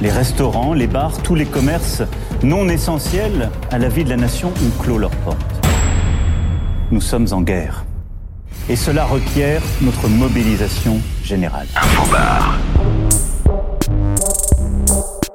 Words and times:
Les 0.00 0.10
restaurants, 0.10 0.74
les 0.74 0.86
bars, 0.86 1.20
tous 1.22 1.34
les 1.34 1.44
commerces 1.44 2.02
non 2.44 2.68
essentiels 2.68 3.50
à 3.72 3.78
la 3.78 3.88
vie 3.88 4.04
de 4.04 4.10
la 4.10 4.16
nation 4.16 4.50
ont 4.50 4.82
clos 4.82 4.96
leurs 4.96 5.10
portes. 5.10 5.38
Nous 6.92 7.00
sommes 7.00 7.26
en 7.32 7.42
guerre. 7.42 7.84
Et 8.68 8.76
cela 8.76 9.04
requiert 9.04 9.60
notre 9.80 10.06
mobilisation 10.06 11.00
générale. 11.24 11.66
Infobar. 11.74 12.58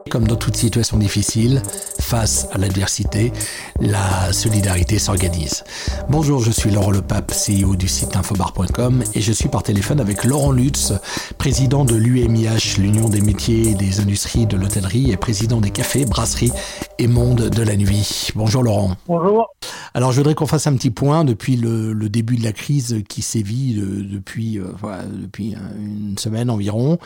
Comme 0.10 0.28
dans 0.28 0.38
toute 0.38 0.56
situation 0.56 0.98
difficile, 0.98 1.62
face 2.04 2.48
à 2.52 2.58
l'adversité, 2.58 3.32
la 3.80 4.32
solidarité 4.34 5.00
s'organise. 5.00 5.64
Bonjour, 6.10 6.42
je 6.42 6.52
suis 6.52 6.70
Laurent 6.70 6.92
Lepape, 6.92 7.32
CEO 7.32 7.76
du 7.76 7.88
site 7.88 8.16
infobar.com 8.16 9.04
et 9.16 9.22
je 9.22 9.32
suis 9.32 9.48
par 9.50 9.64
téléphone 9.64 10.00
avec 10.00 10.26
Laurent 10.26 10.52
Lutz, 10.52 10.94
président 11.38 11.86
de 11.86 11.96
l'UMIH, 11.96 12.78
l'Union 12.78 13.10
des 13.10 13.22
métiers 13.22 13.70
et 13.70 13.74
des 13.74 14.02
industries 14.02 14.46
de 14.46 14.58
l'hôtellerie 14.58 15.12
et 15.12 15.18
président 15.18 15.62
des 15.62 15.72
cafés, 15.72 16.06
brasseries 16.06 16.52
et 17.00 17.08
monde 17.08 17.50
de 17.50 17.64
la 17.64 17.76
nuit. 17.78 18.30
Bonjour 18.36 18.64
Laurent. 18.64 18.96
Bonjour. 19.08 19.50
Alors 19.94 20.12
je 20.12 20.18
voudrais 20.18 20.36
qu'on 20.36 20.48
fasse 20.48 20.68
un 20.68 20.76
petit 20.76 20.92
point 20.92 21.24
depuis 21.24 21.56
le, 21.56 21.94
début 22.10 22.36
de 22.36 22.44
la 22.44 22.52
crise 22.52 23.02
qui 23.08 23.22
sévit 23.22 23.80
euh, 23.80 24.04
depuis, 24.04 24.60
euh, 24.60 24.66
depuis 25.12 25.56
une 25.78 26.18
semaine 26.18 26.50
environ. 26.50 27.00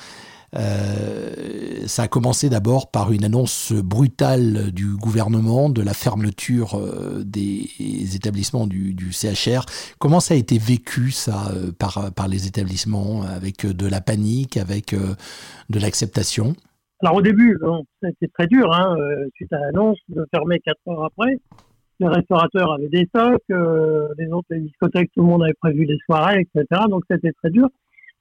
Euh, 0.57 1.85
ça 1.85 2.03
a 2.03 2.07
commencé 2.07 2.49
d'abord 2.49 2.89
par 2.89 3.11
une 3.11 3.23
annonce 3.23 3.71
brutale 3.73 4.71
du 4.71 4.95
gouvernement 4.95 5.69
de 5.69 5.81
la 5.81 5.93
fermeture 5.93 6.75
euh, 6.75 7.23
des 7.23 8.15
établissements 8.15 8.65
du, 8.65 8.95
CHR. 9.11 9.65
Comment 9.99 10.19
ça 10.19 10.33
a 10.33 10.37
été 10.37 10.57
vécu 10.57 11.11
ça 11.11 11.51
euh, 11.53 11.71
par, 11.71 12.27
les 12.27 12.47
établissements 12.47 13.21
avec 13.23 13.65
de 13.65 13.87
la 13.87 14.01
panique, 14.01 14.57
avec 14.57 14.93
de 14.93 15.79
l'acceptation? 15.79 16.53
Alors 17.01 17.17
au 17.17 17.21
début, 17.21 17.57
ça 18.01 18.07
a 18.07 18.09
été 18.09 18.27
très 18.29 18.47
dur, 18.47 18.73
hein, 18.73 18.97
suite 19.35 19.53
à 19.53 19.59
l'annonce 19.59 19.99
de 20.09 20.25
fermer 20.33 20.59
quatre 20.59 20.79
heures 20.87 21.05
après. 21.05 21.39
Les 21.99 22.07
restaurateurs 22.07 22.73
avaient 22.73 22.89
des 22.89 23.05
stocks, 23.05 23.43
les 23.49 24.27
autres, 24.31 24.47
les 24.49 24.61
discothèques, 24.61 25.11
tout 25.15 25.21
le 25.21 25.27
monde 25.27 25.43
avait 25.43 25.53
prévu 25.53 25.85
des 25.85 25.97
soirées, 26.05 26.41
etc. 26.41 26.81
Donc 26.89 27.03
c'était 27.09 27.31
très 27.33 27.51
dur. 27.51 27.69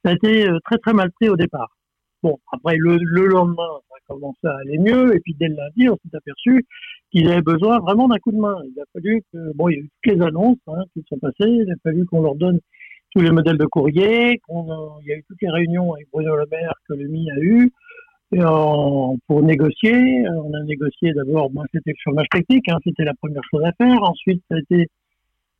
Ça 0.04 0.10
a 0.10 0.14
été 0.14 0.46
très 0.64 0.78
très 0.78 0.92
mal 0.92 1.10
pris 1.12 1.28
au 1.28 1.36
départ. 1.36 1.76
Bon, 2.22 2.38
après, 2.52 2.76
le, 2.76 2.96
lendemain, 3.26 3.68
ça 3.88 3.94
a 3.96 4.14
commencé 4.14 4.46
à 4.46 4.56
aller 4.58 4.78
mieux, 4.78 5.14
et 5.14 5.20
puis 5.20 5.34
dès 5.38 5.48
le 5.48 5.56
lundi, 5.56 5.88
on 5.88 5.96
s'est 5.96 6.16
aperçu 6.16 6.66
qu'il 7.10 7.28
avait 7.30 7.42
besoin 7.42 7.78
vraiment 7.78 8.08
d'un 8.08 8.18
coup 8.18 8.32
de 8.32 8.38
main. 8.38 8.56
Il 8.64 8.80
a 8.80 8.84
fallu 8.92 9.22
que, 9.32 9.52
bon, 9.54 9.68
il 9.68 9.74
y 9.74 9.76
a 9.76 9.80
eu 9.80 9.88
toutes 10.02 10.14
les 10.14 10.22
annonces 10.22 10.58
hein, 10.66 10.82
qui 10.92 11.04
sont 11.08 11.18
passées, 11.18 11.34
il 11.48 11.70
a 11.70 11.76
fallu 11.82 12.04
qu'on 12.06 12.22
leur 12.22 12.34
donne 12.34 12.60
tous 13.14 13.20
les 13.20 13.30
modèles 13.30 13.58
de 13.58 13.66
courrier, 13.66 14.38
qu'on 14.46 14.98
il 15.02 15.08
y 15.08 15.12
a 15.12 15.16
eu 15.16 15.24
toutes 15.28 15.40
les 15.40 15.50
réunions 15.50 15.94
avec 15.94 16.08
Bruno 16.12 16.36
Le 16.36 16.46
Maire 16.50 16.74
que 16.88 16.94
le 16.94 17.08
MI 17.08 17.30
a 17.30 17.38
eu, 17.38 17.72
et 18.32 18.40
pour 18.40 19.42
négocier. 19.42 20.28
On 20.28 20.52
a 20.52 20.62
négocié 20.64 21.12
d'abord, 21.12 21.50
moi 21.52 21.64
c'était 21.72 21.92
le 21.92 21.96
chômage 21.98 22.26
technique, 22.30 22.68
hein, 22.68 22.78
c'était 22.84 23.04
la 23.04 23.14
première 23.14 23.42
chose 23.50 23.62
à 23.64 23.72
faire. 23.72 24.02
Ensuite, 24.02 24.42
ça 24.50 24.56
a 24.56 24.58
été 24.58 24.88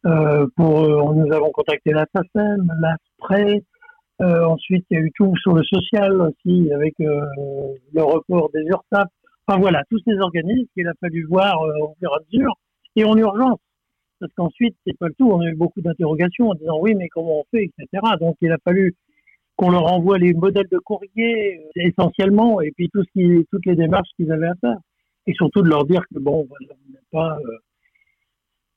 euh, 0.06 0.46
pour, 0.56 0.84
euh, 0.84 1.14
nous 1.14 1.32
avons 1.32 1.50
contacté 1.50 1.92
la 1.92 2.06
SACEM, 2.14 2.70
l'ASPRE, 2.80 3.62
euh, 4.22 4.44
ensuite, 4.44 4.86
il 4.90 4.94
y 4.94 5.00
a 5.00 5.02
eu 5.02 5.12
tout 5.14 5.34
sur 5.42 5.54
le 5.54 5.62
social 5.62 6.20
aussi, 6.22 6.72
avec 6.72 6.94
euh, 7.00 7.20
le 7.92 8.02
report 8.02 8.50
des 8.52 8.62
URSAF. 8.62 9.08
Enfin 9.46 9.60
voilà, 9.60 9.82
tous 9.90 10.00
ces 10.06 10.18
organismes 10.18 10.66
qu'il 10.74 10.88
a 10.88 10.94
fallu 11.00 11.24
voir 11.26 11.62
euh, 11.62 11.72
au 11.82 11.94
fur 12.00 12.10
et 12.10 12.14
à 12.14 12.20
mesure, 12.32 12.54
et 12.96 13.04
en 13.04 13.16
urgence. 13.16 13.58
Parce 14.18 14.32
qu'ensuite, 14.34 14.74
c'est 14.86 14.96
pas 14.98 15.08
le 15.08 15.14
tout, 15.18 15.30
on 15.30 15.40
a 15.40 15.46
eu 15.46 15.54
beaucoup 15.54 15.82
d'interrogations 15.82 16.48
en 16.48 16.54
disant 16.54 16.78
oui, 16.80 16.94
mais 16.94 17.08
comment 17.08 17.40
on 17.40 17.44
fait, 17.50 17.64
etc. 17.64 18.02
Donc 18.18 18.36
il 18.40 18.50
a 18.50 18.56
fallu 18.64 18.94
qu'on 19.56 19.70
leur 19.70 19.92
envoie 19.92 20.18
les 20.18 20.32
modèles 20.32 20.68
de 20.70 20.78
courrier 20.78 21.60
essentiellement, 21.76 22.60
et 22.62 22.72
puis 22.72 22.88
tout 22.92 23.02
ce 23.02 23.10
qui, 23.12 23.46
toutes 23.52 23.66
les 23.66 23.76
démarches 23.76 24.08
qu'ils 24.16 24.32
avaient 24.32 24.48
à 24.48 24.54
faire. 24.60 24.78
Et 25.26 25.34
surtout 25.34 25.60
de 25.60 25.68
leur 25.68 25.84
dire 25.84 26.02
que 26.12 26.18
bon, 26.18 26.46
voilà, 26.48 26.74
vous 26.86 26.92
n'êtes 26.92 27.10
pas, 27.10 27.38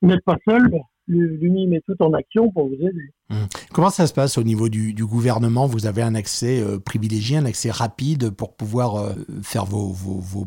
vous 0.02 0.14
pas 0.26 0.36
seul, 0.46 0.70
l'UNI 1.10 1.66
met 1.66 1.80
tout 1.80 2.00
en 2.00 2.12
action 2.12 2.50
pour 2.50 2.68
vous 2.68 2.74
aider. 2.74 3.10
Hum. 3.30 3.46
Comment 3.72 3.90
ça 3.90 4.06
se 4.06 4.14
passe 4.14 4.38
au 4.38 4.42
niveau 4.42 4.68
du, 4.68 4.94
gouvernement? 5.04 5.66
Vous 5.66 5.86
avez 5.86 6.02
un 6.02 6.14
accès 6.14 6.60
euh, 6.60 6.78
privilégié, 6.78 7.36
un 7.36 7.44
accès 7.44 7.70
rapide 7.70 8.30
pour 8.30 8.56
pouvoir 8.56 8.96
euh, 8.96 9.12
faire 9.42 9.64
vos, 9.64 9.94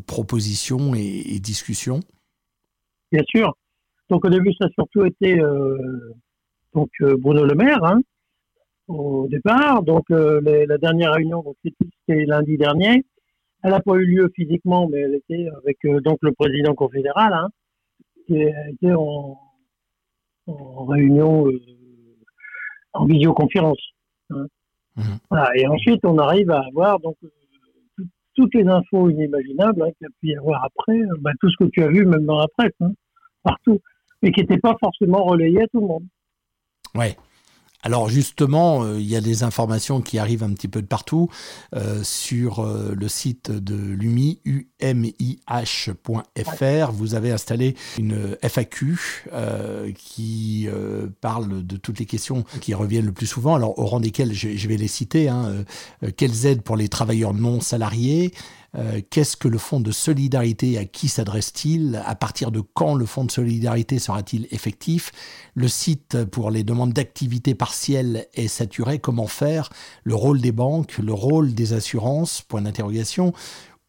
propositions 0.06 0.94
et, 0.94 1.38
discussions? 1.40 2.00
Bien 3.12 3.22
sûr. 3.26 3.56
Donc 4.10 4.24
au 4.24 4.30
début, 4.30 4.52
ça 4.58 4.66
a 4.66 4.70
surtout 4.70 5.04
été 5.04 5.38
euh, 5.40 5.76
donc, 6.74 6.90
Bruno 7.00 7.44
Le 7.44 7.54
Maire, 7.54 7.84
hein, 7.84 8.00
au 8.88 9.26
départ. 9.28 9.82
Donc 9.82 10.04
la 10.10 10.78
dernière 10.78 11.12
réunion, 11.12 11.44
c'était 11.64 12.24
lundi 12.24 12.56
dernier. 12.56 13.04
Elle 13.62 13.70
n'a 13.70 13.80
pas 13.80 13.94
eu 13.94 14.04
lieu 14.04 14.30
physiquement, 14.34 14.88
mais 14.88 15.00
elle 15.00 15.14
était 15.14 15.48
avec 15.56 15.78
donc 16.02 16.18
le 16.20 16.32
président 16.32 16.74
confédéral, 16.74 17.32
hein, 17.32 17.48
qui 18.26 18.42
était 18.42 18.92
en, 18.92 19.38
en 20.46 20.84
réunion 20.84 21.46
euh, 21.48 21.60
en 22.92 23.06
visioconférence. 23.06 23.80
Hein. 24.30 24.46
Mhm. 24.96 25.18
Et 25.56 25.66
ensuite, 25.66 26.04
on 26.04 26.18
arrive 26.18 26.50
à 26.50 26.60
avoir 26.60 27.00
donc 27.00 27.16
euh, 27.24 28.04
toutes 28.34 28.54
les 28.54 28.66
infos 28.66 29.10
inimaginables 29.10 29.82
hein, 29.82 29.90
qu'il 29.98 30.02
y 30.02 30.06
a 30.06 30.14
pu 30.20 30.28
y 30.28 30.36
avoir 30.36 30.64
après, 30.64 30.98
euh, 30.98 31.16
bah, 31.20 31.32
tout 31.40 31.50
ce 31.50 31.64
que 31.64 31.70
tu 31.70 31.82
as 31.82 31.88
vu 31.88 32.04
même 32.06 32.24
dans 32.24 32.38
la 32.38 32.48
presse, 32.56 32.74
hein, 32.80 32.92
partout, 33.42 33.80
mais 34.22 34.30
qui 34.32 34.40
n'était 34.40 34.58
pas 34.58 34.76
forcément 34.80 35.24
relayé 35.24 35.62
à 35.62 35.66
tout 35.68 35.80
le 35.80 35.86
monde. 35.86 36.04
Ouais. 36.94 37.16
Alors 37.84 38.08
justement, 38.08 38.82
euh, 38.82 38.98
il 38.98 39.06
y 39.06 39.14
a 39.14 39.20
des 39.20 39.42
informations 39.42 40.00
qui 40.00 40.18
arrivent 40.18 40.42
un 40.42 40.54
petit 40.54 40.68
peu 40.68 40.80
de 40.80 40.86
partout 40.86 41.28
euh, 41.76 42.02
sur 42.02 42.60
euh, 42.60 42.94
le 42.96 43.08
site 43.08 43.50
de 43.50 43.76
l'UMI, 43.76 44.40
umih.fr. 44.80 45.42
Vous 46.92 47.14
avez 47.14 47.30
installé 47.30 47.76
une 47.98 48.38
FAQ 48.42 48.96
qui 49.96 50.68
parle 51.20 51.66
de 51.66 51.76
toutes 51.76 51.98
les 51.98 52.06
questions 52.06 52.44
qui 52.62 52.72
reviennent 52.72 53.04
le 53.04 53.12
plus 53.12 53.26
souvent, 53.26 53.54
alors 53.54 53.78
au 53.78 53.84
rang 53.84 54.00
desquelles 54.00 54.32
je, 54.32 54.68
vais 54.68 54.78
les 54.78 54.88
citer. 54.88 55.28
Hein, 55.28 55.64
quelles 56.16 56.46
aides 56.46 56.62
pour 56.62 56.76
les 56.76 56.88
travailleurs 56.88 57.34
non 57.34 57.60
salariés 57.60 58.32
euh, 58.76 59.00
qu'est-ce 59.10 59.36
que 59.36 59.48
le 59.48 59.58
fonds 59.58 59.80
de 59.80 59.92
solidarité 59.92 60.78
À 60.78 60.84
qui 60.84 61.08
s'adresse-t-il? 61.08 62.02
À 62.04 62.14
partir 62.14 62.50
de 62.50 62.60
quand 62.60 62.94
le 62.94 63.06
fonds 63.06 63.24
de 63.24 63.30
solidarité 63.30 63.98
sera-t-il 63.98 64.48
effectif? 64.50 65.12
Le 65.54 65.68
site 65.68 66.24
pour 66.24 66.50
les 66.50 66.64
demandes 66.64 66.92
d'activité 66.92 67.54
partielle 67.54 68.26
est 68.34 68.48
saturé. 68.48 68.98
Comment 68.98 69.26
faire? 69.26 69.70
Le 70.02 70.14
rôle 70.14 70.40
des 70.40 70.52
banques, 70.52 70.98
le 70.98 71.12
rôle 71.12 71.54
des 71.54 71.72
assurances? 71.72 72.42
Point 72.42 72.62
d'interrogation. 72.62 73.32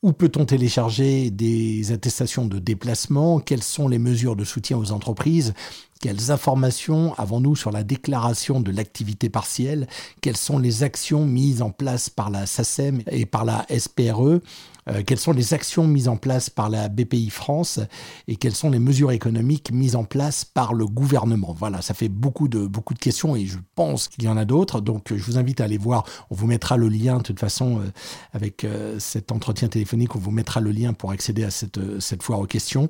Où 0.04 0.14
peut-on 0.14 0.46
télécharger 0.46 1.32
des 1.32 1.92
attestations 1.92 2.46
de 2.46 2.60
déplacement? 2.60 3.40
Quelles 3.40 3.64
sont 3.64 3.88
les 3.88 3.98
mesures 3.98 4.36
de 4.36 4.44
soutien 4.44 4.78
aux 4.78 4.92
entreprises? 4.92 5.56
Quelles 6.00 6.30
informations 6.30 7.16
avons-nous 7.16 7.56
sur 7.56 7.72
la 7.72 7.84
déclaration 7.84 8.60
de 8.60 8.70
l'activité 8.70 9.30
partielle? 9.30 9.88
Quelles 10.22 10.38
sont 10.38 10.60
les 10.60 10.84
actions 10.84 11.26
mises 11.26 11.64
en 11.64 11.72
place 11.72 12.12
par 12.12 12.30
la 12.30 12.46
SACEM 12.46 13.02
et 13.10 13.26
par 13.26 13.46
la 13.46 13.66
SPRE 13.76 14.42
euh, 14.90 15.04
quelles 15.06 15.20
sont 15.20 15.32
les 15.32 15.54
actions 15.54 15.88
mises 15.88 16.08
en 16.08 16.18
place 16.18 16.50
par 16.50 16.70
la 16.70 16.90
BPI 16.90 17.30
France 17.30 17.80
et 18.28 18.36
quelles 18.36 18.56
sont 18.56 18.70
les 18.70 18.80
mesures 18.80 19.12
économiques 19.12 19.72
mises 19.72 19.96
en 19.96 20.04
place 20.04 20.46
par 20.46 20.74
le 20.74 20.86
gouvernement? 20.86 21.56
Voilà, 21.58 21.82
ça 21.82 21.94
fait 21.94 22.10
beaucoup 22.10 22.48
de, 22.48 22.66
beaucoup 22.68 22.94
de 22.94 23.00
questions 23.00 23.36
et 23.36 23.46
je 23.46 23.58
pense 23.76 24.08
qu'il 24.08 24.24
y 24.24 24.28
en 24.28 24.38
a 24.38 24.46
d'autres. 24.46 24.82
Donc 24.82 25.14
je 25.14 25.24
vous 25.24 25.38
invite 25.38 25.62
à 25.62 25.66
aller 25.66 25.78
voir. 25.78 26.06
On 26.30 26.36
vous 26.36 26.48
mettra 26.48 26.78
le 26.78 26.90
lien 26.90 27.18
de 27.18 27.24
toute 27.24 27.40
façon 27.40 27.80
euh, 27.80 27.92
avec 28.34 28.64
euh, 28.64 29.00
cet 29.00 29.32
entretien 29.32 29.68
téléphonique. 29.68 30.16
On 30.16 30.20
vous 30.20 30.32
mettra 30.32 30.62
le 30.62 30.72
lien 30.72 30.94
pour 30.94 31.12
accéder 31.12 31.44
à 31.44 31.52
cette, 31.52 32.00
cette 32.00 32.24
foire 32.24 32.40
aux 32.40 32.48
questions. 32.48 32.90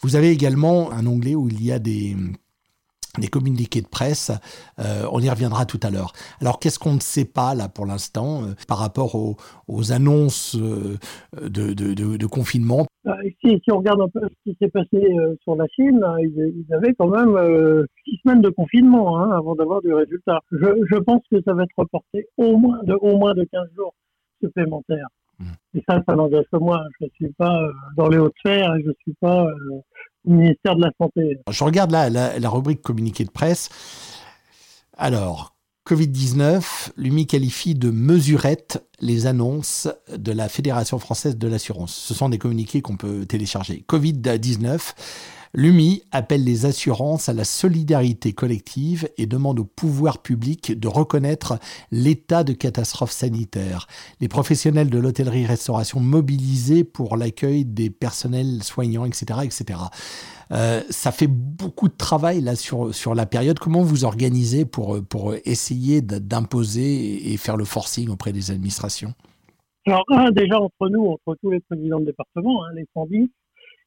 Vous 0.00 0.16
avez 0.16 0.30
également 0.30 0.92
un 0.92 1.06
onglet 1.06 1.34
où 1.34 1.48
il 1.48 1.62
y 1.62 1.72
a 1.72 1.78
des 1.78 2.16
des 3.20 3.28
communiqués 3.28 3.80
de 3.80 3.88
presse. 3.88 4.30
Euh, 4.78 5.06
on 5.12 5.20
y 5.20 5.30
reviendra 5.30 5.66
tout 5.66 5.80
à 5.82 5.90
l'heure. 5.90 6.12
Alors, 6.40 6.58
qu'est-ce 6.58 6.78
qu'on 6.78 6.94
ne 6.94 7.00
sait 7.00 7.24
pas 7.24 7.54
là 7.54 7.68
pour 7.68 7.86
l'instant 7.86 8.42
euh, 8.42 8.54
par 8.68 8.78
rapport 8.78 9.14
aux, 9.14 9.92
annonces 9.92 10.56
euh, 10.56 10.96
de, 11.42 12.26
confinement? 12.26 12.86
Bah, 13.04 13.16
si, 13.44 13.60
on 13.70 13.78
regarde 13.78 14.00
un 14.00 14.08
peu 14.08 14.20
ce 14.22 14.50
qui 14.50 14.56
s'est 14.60 14.70
passé 14.70 15.00
sur 15.42 15.56
la 15.56 15.66
Chine, 15.68 16.00
ils, 16.20 16.66
avaient 16.72 16.94
quand 16.94 17.08
même 17.08 17.86
six 18.04 18.18
semaines 18.24 18.40
de 18.40 18.48
confinement 18.48 19.18
hein, 19.18 19.30
avant 19.36 19.54
d'avoir 19.54 19.82
du 19.82 19.92
résultat. 19.92 20.40
Je, 20.50 20.98
pense 20.98 21.22
que 21.30 21.40
ça 21.42 21.52
va 21.52 21.64
être 21.64 21.76
reporté 21.76 22.26
au 22.38 22.56
moins 22.56 22.82
de, 22.84 22.94
au 22.94 23.18
moins 23.18 23.34
de 23.34 23.44
15 23.44 23.68
jours 23.76 23.94
supplémentaires. 24.42 25.08
Mmh. 25.38 25.44
Et 25.74 25.82
ça, 25.88 26.02
ça 26.08 26.14
n'engage 26.14 26.44
que 26.50 26.58
moi. 26.58 26.80
Je 26.98 27.04
ne 27.04 27.10
suis 27.10 27.32
pas 27.34 27.60
dans 27.96 28.08
les 28.08 28.18
hautes 28.18 28.34
sphères 28.38 28.74
et 28.74 28.82
je 28.82 28.88
ne 28.88 28.94
suis 29.02 29.14
pas 29.20 29.46
ministère 30.24 30.76
de 30.76 30.82
la 30.82 30.90
Santé. 30.98 31.38
Je 31.50 31.64
regarde 31.64 31.90
là 31.90 32.10
la, 32.10 32.50
rubrique 32.50 32.82
communiqué 32.82 33.24
de 33.24 33.30
presse. 33.30 33.68
Alors, 34.96 35.54
Covid-19, 35.86 36.92
l'UMI 36.96 37.26
qualifie 37.26 37.74
de 37.74 37.90
mesurette 37.90 38.86
les 39.00 39.26
annonces 39.26 39.88
de 40.16 40.32
la 40.32 40.48
Fédération 40.48 40.98
française 40.98 41.36
de 41.36 41.48
l'assurance. 41.48 41.94
Ce 41.94 42.14
sont 42.14 42.28
des 42.28 42.38
communiqués 42.38 42.80
qu'on 42.80 42.96
peut 42.96 43.26
télécharger. 43.26 43.84
Covid-19, 43.88 44.94
L'UMI 45.56 46.02
appelle 46.10 46.42
les 46.42 46.66
assurances 46.66 47.28
à 47.28 47.32
la 47.32 47.44
solidarité 47.44 48.32
collective 48.32 49.08
et 49.18 49.26
demande 49.26 49.60
au 49.60 49.64
pouvoir 49.64 50.18
public 50.18 50.78
de 50.78 50.88
reconnaître 50.88 51.60
l'état 51.92 52.42
de 52.42 52.52
catastrophe 52.52 53.12
sanitaire. 53.12 53.86
Les 54.20 54.26
professionnels 54.26 54.90
de 54.90 54.98
l'hôtellerie-restauration 54.98 56.00
mobilisés 56.00 56.82
pour 56.82 57.16
l'accueil 57.16 57.64
des 57.64 57.88
personnels 57.88 58.64
soignants, 58.64 59.04
etc. 59.04 59.40
etc. 59.44 59.78
Euh, 60.50 60.82
ça 60.90 61.12
fait 61.12 61.28
beaucoup 61.28 61.88
de 61.88 61.96
travail 61.96 62.40
là 62.40 62.56
sur, 62.56 63.14
la 63.14 63.26
période. 63.26 63.60
Comment 63.60 63.82
vous 63.82 64.04
organisez 64.04 64.64
pour, 64.64 64.98
pour 65.04 65.34
essayer 65.44 66.02
d'imposer 66.02 67.32
et 67.32 67.36
faire 67.36 67.56
le 67.56 67.64
forcing 67.64 68.08
auprès 68.08 68.32
des 68.32 68.50
administrations? 68.50 69.14
Alors, 69.86 70.04
déjà 70.32 70.58
entre 70.58 70.88
nous, 70.88 71.06
entre 71.06 71.38
tous 71.40 71.50
les 71.50 71.60
présidents 71.60 72.00
de 72.00 72.06
département, 72.06 72.64
hein, 72.64 72.72
les 72.74 72.86
110 72.94 73.30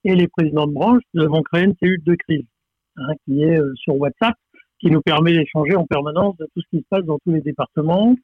et 0.03 0.15
les 0.15 0.27
présidents 0.27 0.67
de 0.67 0.73
branche, 0.73 1.01
nous 1.13 1.23
avons 1.23 1.41
créé 1.41 1.65
une 1.65 1.75
cellule 1.81 2.03
de 2.03 2.15
crise 2.15 2.45
hein, 2.97 3.13
qui 3.25 3.41
est 3.41 3.59
euh, 3.59 3.73
sur 3.75 3.95
WhatsApp, 3.95 4.35
qui 4.79 4.87
nous 4.91 5.01
permet 5.01 5.33
d'échanger 5.33 5.75
en 5.75 5.85
permanence 5.85 6.37
de 6.37 6.45
tout 6.53 6.61
ce 6.61 6.77
qui 6.77 6.83
se 6.83 6.87
passe 6.89 7.03
dans 7.03 7.17
tous 7.19 7.31
les 7.31 7.41
départements, 7.41 8.15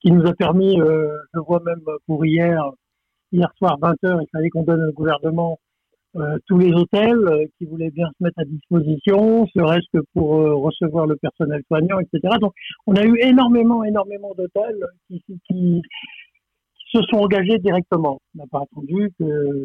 qui 0.00 0.10
nous 0.10 0.26
a 0.26 0.32
permis, 0.34 0.80
euh, 0.80 1.16
je 1.34 1.40
vois 1.40 1.60
même 1.64 1.80
pour 2.06 2.24
hier, 2.24 2.62
hier 3.32 3.50
soir 3.58 3.78
20h, 3.80 4.22
il 4.22 4.26
fallait 4.32 4.50
qu'on 4.50 4.62
donne 4.62 4.84
au 4.84 4.92
gouvernement 4.92 5.58
euh, 6.16 6.38
tous 6.46 6.58
les 6.58 6.72
hôtels 6.72 7.48
qui 7.58 7.66
voulaient 7.66 7.90
bien 7.90 8.06
se 8.06 8.24
mettre 8.24 8.38
à 8.38 8.44
disposition, 8.44 9.46
serait-ce 9.54 9.98
que 9.98 10.02
pour 10.14 10.30
recevoir 10.30 11.06
le 11.06 11.16
personnel 11.16 11.62
soignant, 11.66 11.98
etc. 12.00 12.36
Donc, 12.40 12.54
on 12.86 12.94
a 12.94 13.04
eu 13.04 13.18
énormément, 13.20 13.84
énormément 13.84 14.32
d'hôtels 14.34 14.82
qui, 15.08 15.82
se 16.92 17.02
sont 17.02 17.18
engagés 17.18 17.58
directement. 17.58 18.20
On 18.34 18.38
n'a 18.38 18.46
pas 18.50 18.62
attendu 18.62 19.10
que 19.18 19.24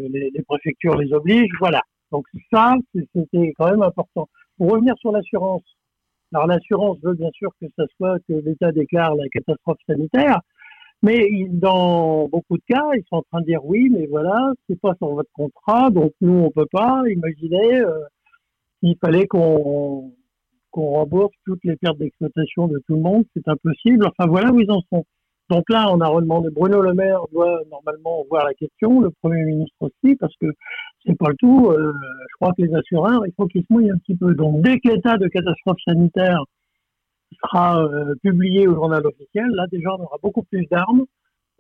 les, 0.10 0.44
préfectures 0.48 0.98
les 0.98 1.14
obligent. 1.14 1.56
Voilà. 1.60 1.82
Donc 2.12 2.26
ça, 2.52 2.76
c'était 2.94 3.54
quand 3.58 3.72
même 3.72 3.82
important. 3.82 4.28
Pour 4.58 4.72
revenir 4.72 4.94
sur 5.00 5.12
l'assurance, 5.12 5.64
alors 6.34 6.48
l'assurance 6.48 6.98
veut 7.04 7.14
bien 7.14 7.30
sûr 7.34 7.50
que 7.62 7.68
ça 7.78 7.86
soit 7.98 8.20
que 8.28 8.34
l'État 8.34 8.72
déclare 8.72 9.16
la 9.16 9.28
catastrophe 9.30 9.78
sanitaire, 9.88 10.40
mais 11.02 11.28
dans 11.50 12.28
beaucoup 12.30 12.58
de 12.58 12.64
cas, 12.68 12.90
ils 12.96 13.04
sont 13.10 13.18
en 13.18 13.24
train 13.24 13.42
de 13.42 13.46
dire 13.46 13.64
oui, 13.66 13.90
mais 13.92 14.08
voilà, 14.08 14.54
c'est 14.68 14.80
pas 14.80 14.94
sur 14.96 15.10
votre 15.10 15.30
contrat, 15.34 15.90
donc 15.90 16.14
nous 16.22 16.34
on 16.34 16.50
peut 16.50 16.68
pas. 16.72 17.02
Imaginez, 17.10 17.82
euh, 17.82 18.00
il 18.82 18.96
fallait 19.04 19.28
qu'on 19.28 20.14
qu'on 20.72 20.90
rembourse 20.94 21.36
toutes 21.46 21.64
les 21.66 21.76
pertes 21.76 22.00
d'exploitation 22.00 22.68
de 22.68 22.82
tout 22.88 22.96
le 22.96 23.02
monde, 23.02 23.26
c'est 23.36 23.48
impossible. 23.48 24.08
Enfin 24.08 24.30
voilà 24.30 24.52
où 24.52 24.60
ils 24.60 24.72
en 24.72 24.82
sont. 24.92 25.06
Donc 25.50 25.64
là, 25.70 25.88
on 25.92 26.00
a 26.00 26.08
redemandé. 26.08 26.50
Bruno 26.52 26.82
Le 26.82 26.94
Maire 26.94 27.22
doit 27.32 27.60
normalement 27.70 28.24
voir 28.30 28.46
la 28.46 28.54
question, 28.54 29.02
le 29.02 29.10
Premier 29.22 29.44
ministre 29.44 29.76
aussi, 29.82 30.16
parce 30.16 30.34
que 30.40 30.48
c'est 31.06 31.18
pas 31.18 31.30
le 31.30 31.36
tout. 31.36 31.70
Euh, 31.70 31.94
je 32.30 32.36
crois 32.40 32.54
que 32.58 32.62
les 32.62 32.74
assureurs, 32.74 33.26
il 33.28 33.34
faut 33.36 33.48
qu'ils 33.48 33.64
se 33.64 33.74
mouillent 33.74 33.92
un 33.92 33.98
petit 33.98 34.16
peu. 34.16 34.34
Donc 34.34 34.62
dès 34.62 34.80
que 34.80 34.90
l'état 34.90 35.18
de 35.18 35.28
catastrophe 35.28 35.80
sanitaire 35.86 36.44
sera 37.42 37.84
euh, 37.84 38.16
publié 38.24 38.68
au 38.68 38.76
journal 38.76 39.06
officiel, 39.06 39.48
là 39.50 39.66
déjà 39.72 39.90
on 39.98 40.04
aura 40.04 40.18
beaucoup 40.22 40.44
plus 40.44 40.66
d'armes 40.72 41.04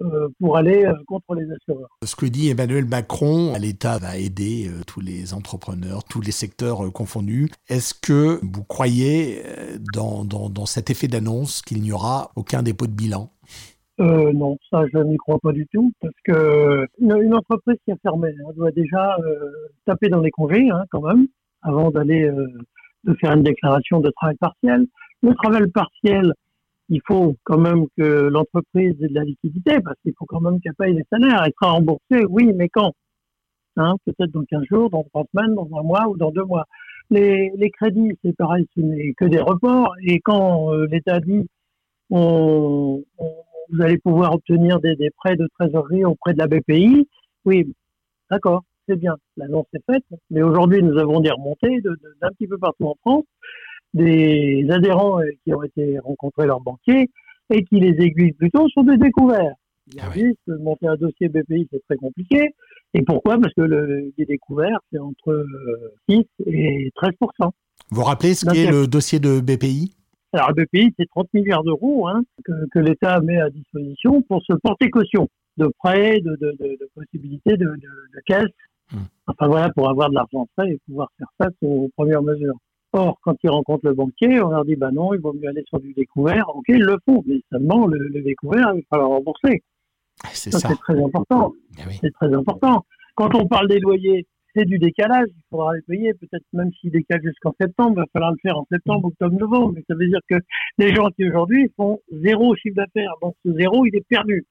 euh, 0.01 0.29
pour 0.39 0.55
aller 0.55 0.85
contre 1.07 1.35
les 1.35 1.45
assureurs. 1.51 1.89
Ce 2.05 2.15
que 2.15 2.25
dit 2.25 2.49
Emmanuel 2.49 2.85
Macron, 2.85 3.53
l'État 3.59 3.97
va 3.97 4.17
aider 4.17 4.69
tous 4.87 5.01
les 5.01 5.33
entrepreneurs, 5.33 6.03
tous 6.05 6.21
les 6.21 6.31
secteurs 6.31 6.91
confondus. 6.93 7.49
Est-ce 7.67 7.93
que 7.93 8.39
vous 8.43 8.63
croyez 8.63 9.41
dans, 9.93 10.23
dans, 10.23 10.65
cet 10.65 10.89
effet 10.89 11.07
d'annonce 11.07 11.61
qu'il 11.61 11.81
n'y 11.81 11.91
aura 11.91 12.31
aucun 12.35 12.63
dépôt 12.63 12.87
de 12.87 12.93
bilan? 12.93 13.29
Non, 14.03 14.57
ça 14.69 14.83
je 14.91 14.97
n'y 14.99 15.17
crois 15.17 15.39
pas 15.41 15.51
du 15.51 15.67
tout 15.67 15.91
parce 16.01 16.13
que 16.25 16.87
une, 16.99 17.33
entreprise 17.33 17.77
qui 17.85 17.91
a 17.91 17.95
fermé 18.03 18.29
hein, 18.29 18.51
doit 18.55 18.71
déjà 18.71 19.17
taper 19.85 20.09
dans 20.09 20.21
les 20.21 20.31
congés 20.31 20.69
hein, 20.69 20.83
quand 20.91 21.01
même 21.01 21.27
avant 21.61 21.91
d'aller 21.91 22.29
de 23.03 23.13
faire 23.15 23.33
une 23.33 23.43
déclaration 23.43 23.99
de 23.99 24.09
travail 24.11 24.37
partiel. 24.37 24.85
Le 25.21 25.33
travail 25.35 25.67
partiel, 25.71 26.33
il 26.89 27.01
faut 27.07 27.35
quand 27.43 27.57
même 27.57 27.85
que 27.97 28.03
l'entreprise 28.03 28.95
ait 29.01 29.07
de 29.07 29.13
la 29.13 29.23
liquidité, 29.23 29.79
parce 29.81 29.97
qu'il 30.01 30.13
faut 30.17 30.25
quand 30.25 30.41
même 30.41 30.59
qu'elle 30.61 30.75
paye 30.75 30.93
les 30.93 31.05
salaires. 31.09 31.43
Elle 31.45 31.53
sera 31.59 31.73
remboursée, 31.73 32.25
oui, 32.29 32.51
mais 32.55 32.69
quand? 32.69 32.93
Hein, 33.77 33.95
Peut-être 34.05 34.31
dans 34.31 34.43
15 34.43 34.63
jours, 34.69 34.89
dans 34.89 35.03
3 35.03 35.25
semaines, 35.33 35.55
dans 35.55 35.69
un 35.77 35.83
mois 35.83 36.07
ou 36.07 36.17
dans 36.17 36.31
deux 36.31 36.43
mois. 36.43 36.65
Les, 37.09 37.71
crédits, 37.71 38.11
c'est 38.23 38.35
pareil, 38.35 38.67
ce 38.75 38.81
n'est 38.81 39.13
que 39.13 39.25
des 39.25 39.39
reports. 39.39 39.93
Et 40.03 40.19
quand 40.19 40.73
euh, 40.73 40.87
l'État 40.87 41.19
dit 41.19 41.47
on, 42.09 43.03
vous 43.69 43.81
allez 43.81 43.97
pouvoir 43.97 44.33
obtenir 44.33 44.79
des, 44.79 44.95
des, 44.95 45.09
prêts 45.11 45.35
de 45.35 45.47
trésorerie 45.59 46.05
auprès 46.05 46.33
de 46.33 46.39
la 46.39 46.47
BPI, 46.47 47.07
oui, 47.45 47.73
d'accord, 48.29 48.63
c'est 48.87 48.95
bien, 48.95 49.15
l'annonce 49.37 49.67
est 49.73 49.83
faite. 49.91 50.03
Mais 50.29 50.41
aujourd'hui, 50.41 50.81
nous 50.83 50.97
avons 50.97 51.19
des 51.19 51.31
remontées 51.31 51.81
d'un 51.81 52.29
petit 52.29 52.47
peu 52.47 52.57
partout 52.57 52.85
en 52.85 52.95
France. 53.01 53.25
Des 53.93 54.65
adhérents 54.71 55.19
euh, 55.19 55.29
qui 55.43 55.53
ont 55.53 55.61
été 55.63 55.99
rencontrés 55.99 56.47
leurs 56.47 56.61
banquiers 56.61 57.09
et 57.51 57.63
qui 57.65 57.79
les 57.79 58.03
aiguillent 58.03 58.33
plutôt 58.33 58.67
sur 58.69 58.83
des 58.83 58.97
découverts. 58.97 59.53
Ils 59.93 59.99
ah 60.01 60.09
disent 60.13 60.35
que 60.47 60.53
monter 60.53 60.87
un 60.87 60.95
dossier 60.95 61.27
BPI, 61.27 61.67
c'est 61.71 61.81
très 61.87 61.97
compliqué. 61.97 62.55
Et 62.93 63.03
pourquoi? 63.03 63.37
Parce 63.37 63.53
que 63.53 63.61
le, 63.61 64.11
les 64.17 64.25
découverts, 64.25 64.79
c'est 64.91 64.97
entre 64.97 65.45
6 66.09 66.17
euh, 66.17 66.23
et 66.47 66.91
13% 66.95 67.51
Vous 67.91 68.03
rappelez 68.03 68.33
ce 68.33 68.45
qu'est 68.45 68.71
le 68.71 68.87
dossier 68.87 69.19
de 69.19 69.41
BPI 69.41 69.93
Alors, 70.33 70.51
le 70.55 70.65
BPI, 70.65 70.93
c'est 70.97 71.07
30 71.09 71.27
milliards 71.33 71.63
d'euros 71.63 72.07
hein, 72.07 72.23
que, 72.43 72.51
que 72.71 72.79
l'État 72.79 73.19
met 73.21 73.39
à 73.39 73.49
disposition 73.49 74.21
pour 74.23 74.41
se 74.43 74.53
porter 74.53 74.89
caution 74.89 75.29
de 75.57 75.71
prêts, 75.79 76.19
de, 76.21 76.35
de, 76.41 76.55
de, 76.59 76.77
de 76.79 76.89
possibilités 76.95 77.55
de, 77.55 77.65
de, 77.65 78.21
caisse. 78.25 78.45
Hmm. 78.91 79.03
Enfin 79.27 79.47
voilà, 79.47 79.69
pour 79.69 79.89
avoir 79.89 80.09
de 80.09 80.15
l'argent 80.15 80.47
frais 80.57 80.71
et 80.71 80.79
pouvoir 80.87 81.09
faire 81.17 81.27
face 81.37 81.53
aux 81.61 81.89
premières 81.95 82.23
mesures. 82.23 82.55
Or, 82.93 83.17
quand 83.21 83.35
ils 83.43 83.49
rencontrent 83.49 83.85
le 83.85 83.93
banquier, 83.93 84.41
on 84.41 84.49
leur 84.49 84.65
dit 84.65 84.75
bah 84.75 84.91
non, 84.91 85.13
il 85.13 85.19
vaut 85.19 85.33
mieux 85.33 85.49
aller 85.49 85.63
sur 85.67 85.79
du 85.79 85.93
découvert. 85.93 86.45
Ok, 86.55 86.65
ils 86.69 86.83
le 86.83 86.97
font, 87.05 87.23
mais 87.25 87.41
seulement 87.51 87.87
le, 87.87 88.21
découvert, 88.21 88.71
il 88.75 88.81
va 88.81 88.87
falloir 88.89 89.09
rembourser. 89.09 89.63
Ah, 90.23 90.29
c'est 90.33 90.51
ça. 90.51 90.69
C'est 90.69 90.75
très 90.75 91.03
important. 91.03 91.53
Eh 91.77 91.91
c'est 92.01 92.11
très 92.11 92.33
important. 92.33 92.85
Quand 93.15 93.33
on 93.35 93.47
parle 93.47 93.67
des 93.67 93.79
loyers, 93.79 94.27
c'est 94.55 94.65
du 94.65 94.79
décalage. 94.79 95.27
Il 95.29 95.43
faudra 95.49 95.75
les 95.75 95.81
payer, 95.81 96.13
peut-être 96.13 96.45
même 96.53 96.71
s'ils 96.79 96.91
décalent 96.91 97.23
jusqu'en 97.23 97.53
septembre, 97.59 97.93
il 97.97 97.99
va 98.01 98.05
falloir 98.13 98.31
le 98.31 98.37
faire 98.41 98.57
en 98.57 98.65
septembre, 98.71 99.07
octobre, 99.07 99.37
novembre. 99.37 99.73
Mais 99.75 99.83
ça 99.87 99.95
veut 99.95 100.07
dire 100.07 100.19
que 100.29 100.35
les 100.77 100.93
gens 100.93 101.09
qui 101.09 101.27
aujourd'hui 101.27 101.71
font 101.75 101.99
zéro 102.11 102.55
chiffre 102.55 102.75
d'affaires, 102.75 103.13
donc 103.21 103.35
ce 103.45 103.53
zéro, 103.53 103.85
il 103.85 103.95
est 103.95 104.07
perdu. 104.07 104.45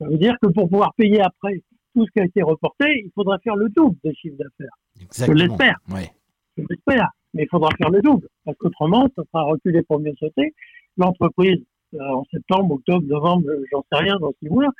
Ça 0.00 0.06
veut 0.08 0.18
dire 0.18 0.36
que 0.42 0.48
pour 0.48 0.68
pouvoir 0.68 0.92
payer 0.96 1.20
après 1.20 1.62
tout 1.94 2.04
ce 2.06 2.10
qui 2.10 2.20
a 2.20 2.24
été 2.24 2.42
reporté, 2.42 3.02
il 3.04 3.10
faudra 3.14 3.38
faire 3.38 3.56
le 3.56 3.68
double 3.68 3.96
de 4.04 4.12
chiffre 4.12 4.36
d'affaires. 4.36 5.26
Je 5.26 5.32
l'espère. 5.32 5.78
Ouais. 5.88 6.10
Je 6.56 6.64
l'espère 6.68 7.10
mais 7.34 7.42
il 7.42 7.48
faudra 7.48 7.68
faire 7.76 7.90
le 7.90 8.00
double, 8.00 8.28
parce 8.44 8.56
qu'autrement, 8.58 9.08
ça 9.16 9.22
sera 9.24 9.42
reculé 9.42 9.82
pour 9.82 10.00
mieux 10.00 10.14
sauter. 10.18 10.54
L'entreprise, 10.96 11.62
euh, 11.94 11.98
en 11.98 12.24
septembre, 12.32 12.76
octobre, 12.76 13.04
novembre, 13.06 13.50
j'en 13.70 13.84
sais 13.92 13.98
rien, 13.98 14.16
dans 14.20 14.32
six 14.40 14.48
mois, 14.48 14.70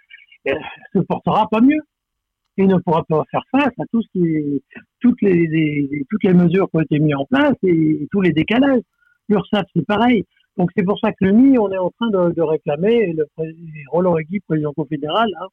euh, 0.49 0.55
se 0.95 1.01
portera 1.01 1.49
pas 1.51 1.61
mieux. 1.61 1.81
Il 2.57 2.69
ne 2.69 2.79
pourra 2.79 3.03
pas 3.09 3.25
faire 3.31 3.43
face 3.51 3.73
à 3.79 3.85
tout 3.91 4.03
ce 4.03 4.09
qui 4.13 4.63
toutes 5.01 5.21
les, 5.23 6.07
toutes 6.11 6.25
les 6.25 6.35
mesures 6.35 6.69
qui 6.71 6.77
ont 6.77 6.81
été 6.81 6.99
mises 6.99 7.17
en 7.17 7.27
place 7.27 7.55
et, 7.63 8.07
tous 8.11 8.21
les 8.21 8.33
décalages. 8.33 8.83
L'URSSAF, 9.29 9.65
c'est 9.75 9.87
pareil. 9.87 10.25
Donc 10.57 10.71
c'est 10.77 10.85
pour 10.85 10.99
ça 11.01 11.11
que 11.11 11.25
le 11.25 11.33
MI, 11.33 11.59
on 11.59 11.71
est 11.73 11.79
en 11.79 11.91
train 11.91 12.11
de, 12.11 12.43
réclamer, 12.43 12.93
et 12.93 13.13
le, 13.13 13.27
Roland 13.91 14.17
Hegui, 14.17 14.41
président 14.41 14.73
confédéral, 14.73 15.29
hein, 15.41 15.47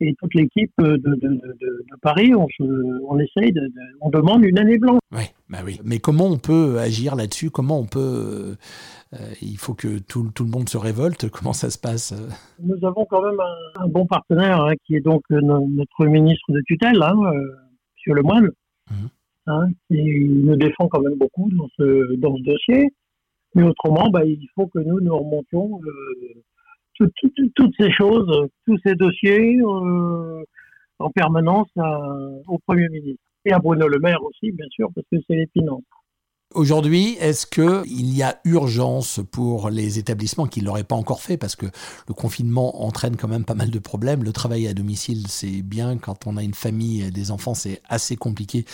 et 0.00 0.14
toute 0.14 0.34
l'équipe 0.34 0.72
de, 0.78 0.96
de, 0.96 1.16
de, 1.16 1.84
Paris, 2.02 2.32
on, 2.34 2.46
on 3.08 3.18
essaye, 3.18 3.52
on 4.00 4.10
demande 4.10 4.44
une 4.44 4.58
année 4.58 4.78
blanche. 4.78 5.00
Oui, 5.12 5.24
bah 5.48 5.58
oui. 5.64 5.80
Mais 5.84 5.98
comment 5.98 6.26
on 6.26 6.38
peut 6.38 6.78
agir 6.78 7.16
là-dessus? 7.16 7.50
Comment 7.50 7.80
on 7.80 7.86
peut 7.86 8.56
euh, 9.14 9.16
Il 9.42 9.58
faut 9.58 9.74
que 9.74 9.98
tout, 9.98 10.30
tout, 10.34 10.44
le 10.44 10.50
monde 10.50 10.68
se 10.68 10.78
révolte. 10.78 11.28
Comment 11.32 11.52
ça 11.52 11.70
se 11.70 11.78
passe? 11.78 12.14
Nous 12.62 12.76
avons 12.86 13.04
quand 13.06 13.22
même 13.22 13.40
un, 13.76 13.88
bon 13.88 14.06
partenaire 14.06 14.60
hein, 14.62 14.74
qui 14.84 14.96
est 14.96 15.00
donc 15.00 15.22
euh, 15.32 15.40
notre 15.40 16.06
ministre 16.06 16.52
de 16.52 16.60
tutelle, 16.66 17.02
hein, 17.02 17.16
euh, 17.34 17.56
M. 18.06 18.14
Lemoine, 18.14 18.50
mmh. 18.90 18.94
hein, 19.46 19.68
qui 19.88 20.28
nous 20.28 20.56
défend 20.56 20.88
quand 20.88 21.00
même 21.00 21.18
beaucoup 21.18 21.50
dans 21.52 21.68
ce, 21.76 22.14
dans 22.16 22.36
ce 22.36 22.42
dossier. 22.42 22.88
Mais 23.54 23.62
autrement, 23.64 24.10
bah, 24.10 24.24
il 24.24 24.46
faut 24.54 24.66
que 24.66 24.78
nous 24.78 25.00
nous 25.00 25.16
remontions 25.16 25.80
toutes 27.54 27.74
ces 27.78 27.90
choses, 27.90 28.48
tous 28.66 28.78
ces 28.84 28.94
dossiers 28.94 29.58
euh, 29.60 30.42
en 30.98 31.10
permanence 31.10 31.68
au 32.46 32.58
Premier 32.66 32.88
ministre. 32.88 33.22
Et 33.44 33.52
à 33.52 33.58
Bruno 33.58 33.88
Le 33.88 33.98
Maire 33.98 34.22
aussi, 34.24 34.52
bien 34.52 34.66
sûr, 34.70 34.88
parce 34.94 35.06
que 35.10 35.16
c'est 35.26 35.36
les 35.36 35.46
finances. 35.52 35.82
Aujourd'hui, 36.54 37.14
est-ce 37.20 37.46
qu'il 37.46 38.16
y 38.16 38.22
a 38.22 38.40
urgence 38.44 39.20
pour 39.30 39.68
les 39.68 39.98
établissements 39.98 40.46
qui 40.46 40.60
ne 40.60 40.64
l'auraient 40.64 40.82
pas 40.82 40.96
encore 40.96 41.20
fait? 41.20 41.36
Parce 41.36 41.56
que 41.56 41.66
le 41.66 42.14
confinement 42.14 42.82
entraîne 42.82 43.16
quand 43.16 43.28
même 43.28 43.44
pas 43.44 43.54
mal 43.54 43.68
de 43.68 43.78
problèmes. 43.78 44.24
Le 44.24 44.32
travail 44.32 44.66
à 44.66 44.72
domicile, 44.72 45.26
c'est 45.28 45.60
bien. 45.60 45.98
Quand 45.98 46.26
on 46.26 46.38
a 46.38 46.42
une 46.42 46.54
famille 46.54 47.02
et 47.02 47.10
des 47.10 47.32
enfants, 47.32 47.52
c'est 47.52 47.82
assez 47.86 48.16
compliqué 48.16 48.64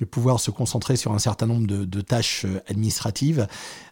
de 0.00 0.04
pouvoir 0.04 0.40
se 0.40 0.50
concentrer 0.50 0.96
sur 0.96 1.12
un 1.12 1.20
certain 1.20 1.46
nombre 1.46 1.68
de, 1.68 2.00
tâches 2.00 2.46
euh, 2.46 2.60
administratives. 2.66 3.46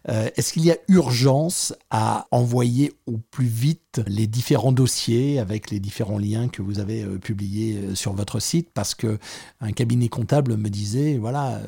Euh, 0.09 0.29
est-ce 0.35 0.51
qu'il 0.51 0.65
y 0.65 0.71
a 0.71 0.77
urgence 0.89 1.73
à 1.91 2.27
envoyer 2.31 2.91
au 3.05 3.19
plus 3.31 3.45
vite 3.45 4.01
les 4.05 4.27
différents 4.27 4.73
dossiers 4.73 5.39
avec 5.39 5.71
les 5.71 5.79
différents 5.79 6.17
liens 6.17 6.49
que 6.49 6.61
vous 6.61 6.79
avez 6.79 7.03
euh, 7.03 7.17
publiés 7.17 7.95
sur 7.95 8.11
votre 8.11 8.41
site? 8.41 8.69
Parce 8.73 8.95
que 8.95 9.17
un 9.61 9.71
cabinet 9.71 10.09
comptable 10.09 10.57
me 10.57 10.69
disait, 10.69 11.17
voilà, 11.17 11.61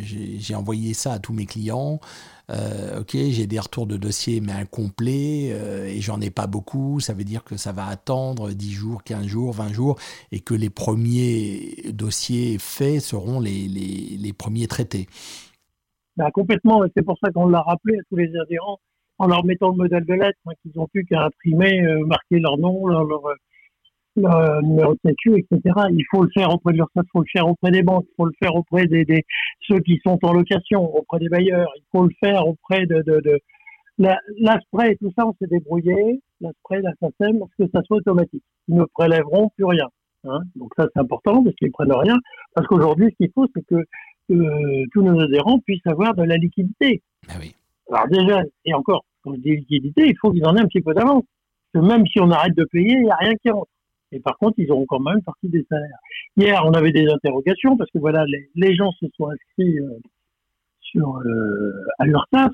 j'ai 0.00 0.54
envoyé 0.54 0.94
ça 0.94 1.17
tous 1.18 1.32
mes 1.32 1.46
clients. 1.46 2.00
Euh, 2.50 3.00
ok, 3.00 3.10
j'ai 3.12 3.46
des 3.46 3.58
retours 3.58 3.86
de 3.86 3.98
dossiers 3.98 4.40
mais 4.40 4.52
incomplets 4.52 5.50
euh, 5.52 5.84
et 5.86 6.00
j'en 6.00 6.20
ai 6.20 6.30
pas 6.30 6.46
beaucoup. 6.46 6.98
Ça 7.00 7.12
veut 7.12 7.24
dire 7.24 7.44
que 7.44 7.56
ça 7.56 7.72
va 7.72 7.86
attendre 7.86 8.50
10 8.50 8.72
jours, 8.72 9.04
15 9.04 9.26
jours, 9.26 9.52
20 9.52 9.72
jours 9.72 9.96
et 10.32 10.40
que 10.40 10.54
les 10.54 10.70
premiers 10.70 11.92
dossiers 11.92 12.56
faits 12.58 13.00
seront 13.00 13.40
les, 13.40 13.68
les, 13.68 14.32
premiers 14.32 14.66
traités. 14.66 15.08
Bah, 16.16 16.30
complètement, 16.32 16.82
c'est 16.96 17.04
pour 17.04 17.18
ça 17.22 17.30
qu'on 17.32 17.48
l'a 17.48 17.60
rappelé 17.60 17.98
à 17.98 18.02
tous 18.08 18.16
les 18.16 18.30
adhérents 18.36 18.78
en 19.18 19.26
leur 19.26 19.44
mettant 19.44 19.70
le 19.70 19.76
modèle 19.76 20.04
de 20.04 20.14
lettres 20.14 20.38
hein, 20.46 20.52
qu'ils 20.62 20.78
ont 20.80 20.86
pu 20.86 21.04
qu'à 21.04 21.24
imprimer, 21.24 21.84
euh, 21.84 22.04
marquer 22.06 22.38
leur 22.38 22.56
nom, 22.56 22.86
leur, 22.86 23.06
le 24.18 24.62
numéro 24.66 24.94
de 24.94 24.98
sécu, 25.04 25.38
etc. 25.38 25.74
Il 25.90 26.04
faut 26.10 26.22
le 26.22 26.30
faire 26.34 26.50
auprès 26.52 26.72
de 26.72 26.78
l'URSSAF, 26.78 27.04
il 27.04 27.10
faut 27.12 27.20
le 27.20 27.26
faire 27.32 27.48
auprès 27.48 27.70
des 27.70 27.82
banques, 27.82 28.04
il 28.08 28.14
faut 28.16 28.26
le 28.26 28.34
faire 28.40 28.54
auprès 28.54 28.86
des, 28.86 29.04
des, 29.04 29.24
ceux 29.66 29.80
qui 29.80 30.00
sont 30.04 30.18
en 30.22 30.32
location, 30.32 30.82
auprès 30.94 31.18
des 31.18 31.28
bailleurs, 31.28 31.70
il 31.76 31.84
faut 31.92 32.04
le 32.04 32.14
faire 32.22 32.46
auprès 32.46 32.86
de, 32.86 33.02
de, 33.06 33.20
de 33.20 33.38
l'ASPRE, 33.98 34.96
tout 35.00 35.12
ça, 35.16 35.26
on 35.26 35.34
s'est 35.40 35.48
débrouillé, 35.48 36.20
l'ASPRE, 36.40 36.82
la 36.82 36.92
SACEM, 37.00 37.38
parce 37.38 37.52
que 37.58 37.64
ça 37.74 37.82
soit 37.82 37.98
automatique. 37.98 38.44
Ils 38.68 38.76
ne 38.76 38.84
prélèveront 38.84 39.50
plus 39.56 39.64
rien. 39.64 39.88
Hein. 40.24 40.40
Donc 40.56 40.72
ça, 40.76 40.86
c'est 40.92 41.00
important, 41.00 41.42
parce 41.42 41.54
qu'ils 41.56 41.68
ne 41.68 41.72
prennent 41.72 41.92
rien. 41.92 42.16
Parce 42.54 42.66
qu'aujourd'hui, 42.66 43.06
ce 43.10 43.16
qu'il 43.16 43.32
faut, 43.34 43.46
c'est 43.54 43.64
que 43.66 43.76
euh, 44.30 44.84
tous 44.92 45.02
nos 45.02 45.18
adhérents 45.20 45.58
puissent 45.60 45.86
avoir 45.86 46.14
de 46.14 46.22
la 46.22 46.36
liquidité. 46.36 47.02
Ah 47.28 47.34
oui. 47.40 47.54
Alors 47.90 48.08
déjà, 48.08 48.42
et 48.64 48.74
encore, 48.74 49.04
quand 49.22 49.34
je 49.34 49.40
dis 49.40 49.56
liquidité, 49.56 50.06
il 50.06 50.16
faut 50.20 50.30
qu'ils 50.30 50.44
en 50.46 50.54
aient 50.56 50.60
un 50.60 50.66
petit 50.66 50.82
peu 50.82 50.94
d'avance. 50.94 51.24
Parce 51.72 51.84
que 51.84 51.90
même 51.90 52.06
si 52.06 52.20
on 52.20 52.30
arrête 52.30 52.54
de 52.54 52.64
payer, 52.64 52.92
il 52.92 53.04
n'y 53.04 53.10
a 53.10 53.16
rien 53.16 53.32
qui 53.42 53.50
rentre. 53.50 53.70
Et 54.12 54.20
par 54.20 54.36
contre, 54.38 54.54
ils 54.58 54.70
auront 54.70 54.86
quand 54.86 55.00
même 55.00 55.22
partie 55.22 55.48
des 55.48 55.64
salaires. 55.68 55.98
Hier, 56.36 56.62
on 56.64 56.72
avait 56.72 56.92
des 56.92 57.06
interrogations 57.08 57.76
parce 57.76 57.90
que 57.90 57.98
voilà, 57.98 58.24
les, 58.54 58.74
gens 58.74 58.90
se 58.92 59.06
sont 59.16 59.28
inscrits 59.28 59.78
euh, 59.78 59.98
sur 60.80 61.18
euh, 61.18 61.84
à 61.98 62.06
l'URSSAF 62.06 62.52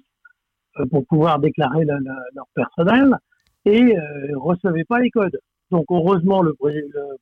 euh, 0.78 0.86
pour 0.86 1.06
pouvoir 1.06 1.38
déclarer 1.38 1.84
leur 1.84 2.46
personnel 2.54 3.16
et 3.66 3.80
ne 3.82 4.36
recevaient 4.36 4.84
pas 4.84 4.98
les 4.98 5.10
codes. 5.10 5.38
Donc 5.70 5.86
heureusement, 5.90 6.42
le, 6.42 6.54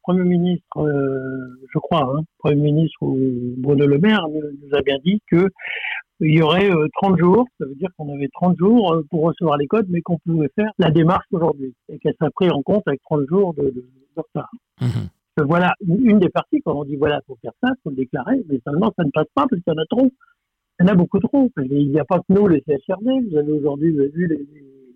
Premier 0.02 0.24
ministre, 0.24 0.66
je 0.76 1.78
crois, 1.78 2.12
hein, 2.16 2.22
Premier 2.38 2.72
ministre 2.72 2.98
Bruno 3.58 3.86
Le 3.86 3.98
Maire 3.98 4.26
nous 4.28 4.76
a 4.76 4.82
bien 4.82 4.98
dit 5.04 5.22
que 5.30 5.48
il 6.20 6.34
y 6.36 6.42
aurait 6.42 6.70
30 7.00 7.18
jours, 7.18 7.46
ça 7.58 7.66
veut 7.66 7.74
dire 7.74 7.88
qu'on 7.96 8.12
avait 8.12 8.28
30 8.32 8.56
jours 8.58 9.02
pour 9.10 9.22
recevoir 9.22 9.56
les 9.56 9.66
codes, 9.66 9.86
mais 9.88 10.02
qu'on 10.02 10.18
pouvait 10.18 10.50
faire 10.54 10.70
la 10.78 10.90
démarche 10.90 11.26
aujourd'hui 11.32 11.74
et 11.88 11.98
qu'elle 11.98 12.14
serait 12.20 12.30
prise 12.30 12.52
en 12.52 12.62
compte 12.62 12.82
avec 12.86 13.00
30 13.02 13.26
jours 13.28 13.54
de, 13.54 13.72
Mhm. 14.80 15.08
Voilà 15.46 15.74
une 15.86 16.18
des 16.18 16.28
parties, 16.28 16.60
quand 16.62 16.74
on 16.74 16.84
dit 16.84 16.96
voilà, 16.96 17.20
il 17.22 17.26
faut 17.26 17.38
faire 17.40 17.52
ça, 17.62 17.70
il 17.70 17.80
faut 17.82 17.90
le 17.90 17.96
déclarer, 17.96 18.44
mais 18.48 18.60
seulement 18.66 18.92
ça 18.96 19.04
ne 19.04 19.10
passe 19.10 19.26
pas 19.34 19.46
parce 19.48 19.62
qu'il 19.62 19.72
y 19.72 19.76
en 19.76 19.82
a 19.82 19.86
trop. 19.86 20.10
Il 20.78 20.86
y 20.86 20.90
en 20.90 20.92
a 20.92 20.94
beaucoup 20.94 21.18
trop. 21.20 21.50
Il 21.58 21.90
n'y 21.90 21.98
a 21.98 22.04
pas 22.04 22.18
que 22.18 22.32
nous, 22.32 22.48
les 22.48 22.62
CHRD. 22.66 23.30
Vous 23.30 23.36
avez 23.36 23.52
aujourd'hui 23.52 23.92
vu 23.92 24.26
les, 24.26 24.46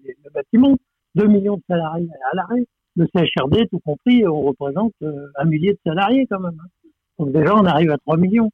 les, 0.04 0.30
bâtiments. 0.34 0.76
2 1.14 1.26
millions 1.28 1.56
de 1.56 1.62
salariés 1.68 2.08
à 2.32 2.36
l'arrêt. 2.36 2.66
Le 2.96 3.06
CHRD, 3.14 3.68
tout 3.70 3.78
compris, 3.80 4.26
on 4.26 4.42
représente 4.42 4.92
euh, 5.02 5.28
un 5.36 5.44
millier 5.44 5.72
de 5.72 5.78
salariés 5.84 6.26
quand 6.30 6.40
même. 6.40 6.58
Hein. 6.60 6.88
Donc 7.18 7.32
déjà, 7.32 7.54
on 7.54 7.64
arrive 7.64 7.90
à 7.90 7.98
3 7.98 8.16
millions. 8.16 8.50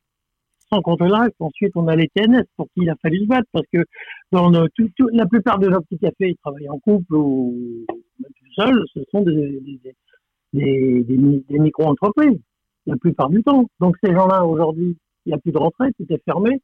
Le 0.72 1.14
reste. 1.14 1.34
Ensuite, 1.38 1.72
on 1.76 1.86
a 1.88 1.96
les 1.96 2.08
TNS 2.14 2.44
pour 2.56 2.66
qui 2.68 2.82
il 2.82 2.90
a 2.90 2.96
fallu 3.02 3.20
se 3.20 3.26
battre 3.26 3.48
parce 3.52 3.66
que 3.72 3.84
dans 4.30 4.50
tout, 4.74 4.88
la 5.12 5.26
plupart 5.26 5.58
de 5.58 5.68
nos 5.68 5.80
petits 5.82 5.98
cafés, 5.98 6.30
ils 6.30 6.36
travaillent 6.42 6.70
en 6.70 6.78
couple 6.78 7.14
ou 7.14 7.84
tout 8.18 8.52
seuls. 8.56 8.82
Ce 8.94 9.00
sont 9.10 9.22
des, 9.22 9.60
des, 10.52 11.02
des, 11.02 11.58
micro-entreprises, 11.58 12.40
la 12.86 12.96
plupart 12.96 13.28
du 13.28 13.42
temps. 13.42 13.66
Donc 13.80 13.96
ces 14.02 14.12
gens-là, 14.12 14.44
aujourd'hui, 14.44 14.96
il 15.26 15.28
n'y 15.28 15.34
a 15.34 15.38
plus 15.38 15.52
de 15.52 15.58
retraite, 15.58 15.94
tout 15.98 16.06
est 16.10 16.22
fermé, 16.24 16.60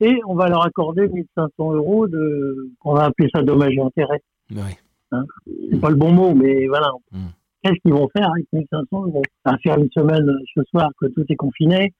et 0.00 0.18
on 0.26 0.34
va 0.34 0.48
leur 0.48 0.64
accorder 0.64 1.08
1500 1.08 1.72
euros 1.74 2.08
de, 2.08 2.70
on 2.84 2.94
va 2.94 3.04
appeler 3.04 3.28
ça 3.34 3.42
dommage 3.42 3.74
et 3.74 3.80
intérêt. 3.80 4.20
Oui. 4.50 4.76
Hein? 5.12 5.24
C'est 5.70 5.80
pas 5.80 5.90
le 5.90 5.96
bon 5.96 6.12
mot, 6.12 6.34
mais 6.34 6.66
voilà. 6.66 6.90
Hmm. 7.12 7.28
Qu'est-ce 7.62 7.78
qu'ils 7.82 7.92
vont 7.92 8.08
faire 8.16 8.30
avec 8.30 8.46
1500 8.52 9.06
euros? 9.06 9.22
À 9.44 9.58
faire 9.58 9.78
une 9.78 9.90
semaine 9.90 10.26
ce 10.54 10.62
soir 10.70 10.90
que 10.98 11.06
tout 11.06 11.24
est 11.28 11.36
confiné, 11.36 11.92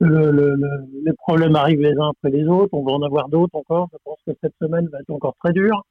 le, 0.00 0.30
le, 0.30 0.54
le, 0.54 0.68
les 1.04 1.12
problèmes 1.12 1.56
arrivent 1.56 1.80
les 1.80 1.96
uns 1.98 2.10
après 2.10 2.30
les 2.30 2.44
autres, 2.46 2.72
on 2.72 2.84
va 2.84 2.92
en 2.92 3.02
avoir 3.02 3.28
d'autres 3.28 3.54
encore. 3.56 3.88
Je 3.92 3.98
pense 4.04 4.18
que 4.26 4.32
cette 4.40 4.54
semaine 4.60 4.88
va 4.92 5.00
être 5.00 5.10
encore 5.10 5.34
très 5.42 5.52
dure. 5.52 5.84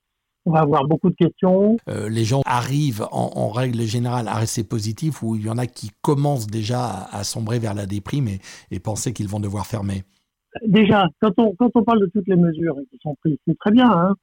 On 0.45 0.51
va 0.51 0.61
avoir 0.61 0.85
beaucoup 0.85 1.09
de 1.09 1.15
questions. 1.15 1.75
Euh, 1.89 2.07
les 2.07 2.23
gens 2.23 2.41
arrivent 2.45 3.05
en, 3.11 3.49
règle 3.49 3.81
générale 3.81 4.29
à 4.29 4.35
rester 4.35 4.63
positifs 4.63 5.21
ou 5.21 5.35
il 5.35 5.45
y 5.45 5.49
en 5.49 5.57
a 5.57 5.67
qui 5.67 5.91
commencent 6.01 6.47
déjà 6.47 7.07
à, 7.11 7.25
sombrer 7.25 7.59
vers 7.59 7.73
la 7.73 7.85
déprime 7.85 8.29
et, 8.29 8.39
et 8.71 8.79
penser 8.79 9.11
qu'ils 9.11 9.27
vont 9.27 9.41
devoir 9.41 9.65
fermer 9.65 10.03
Déjà, 10.65 11.07
quand 11.21 11.33
on, 11.37 11.53
quand 11.55 11.69
on 11.75 11.83
parle 11.83 11.99
de 11.99 12.05
toutes 12.07 12.27
les 12.27 12.37
mesures 12.37 12.77
qui 12.89 12.97
sont 13.03 13.15
prises, 13.15 13.37
c'est 13.45 13.57
très 13.57 13.71
bien, 13.71 13.91
hein, 13.91 14.15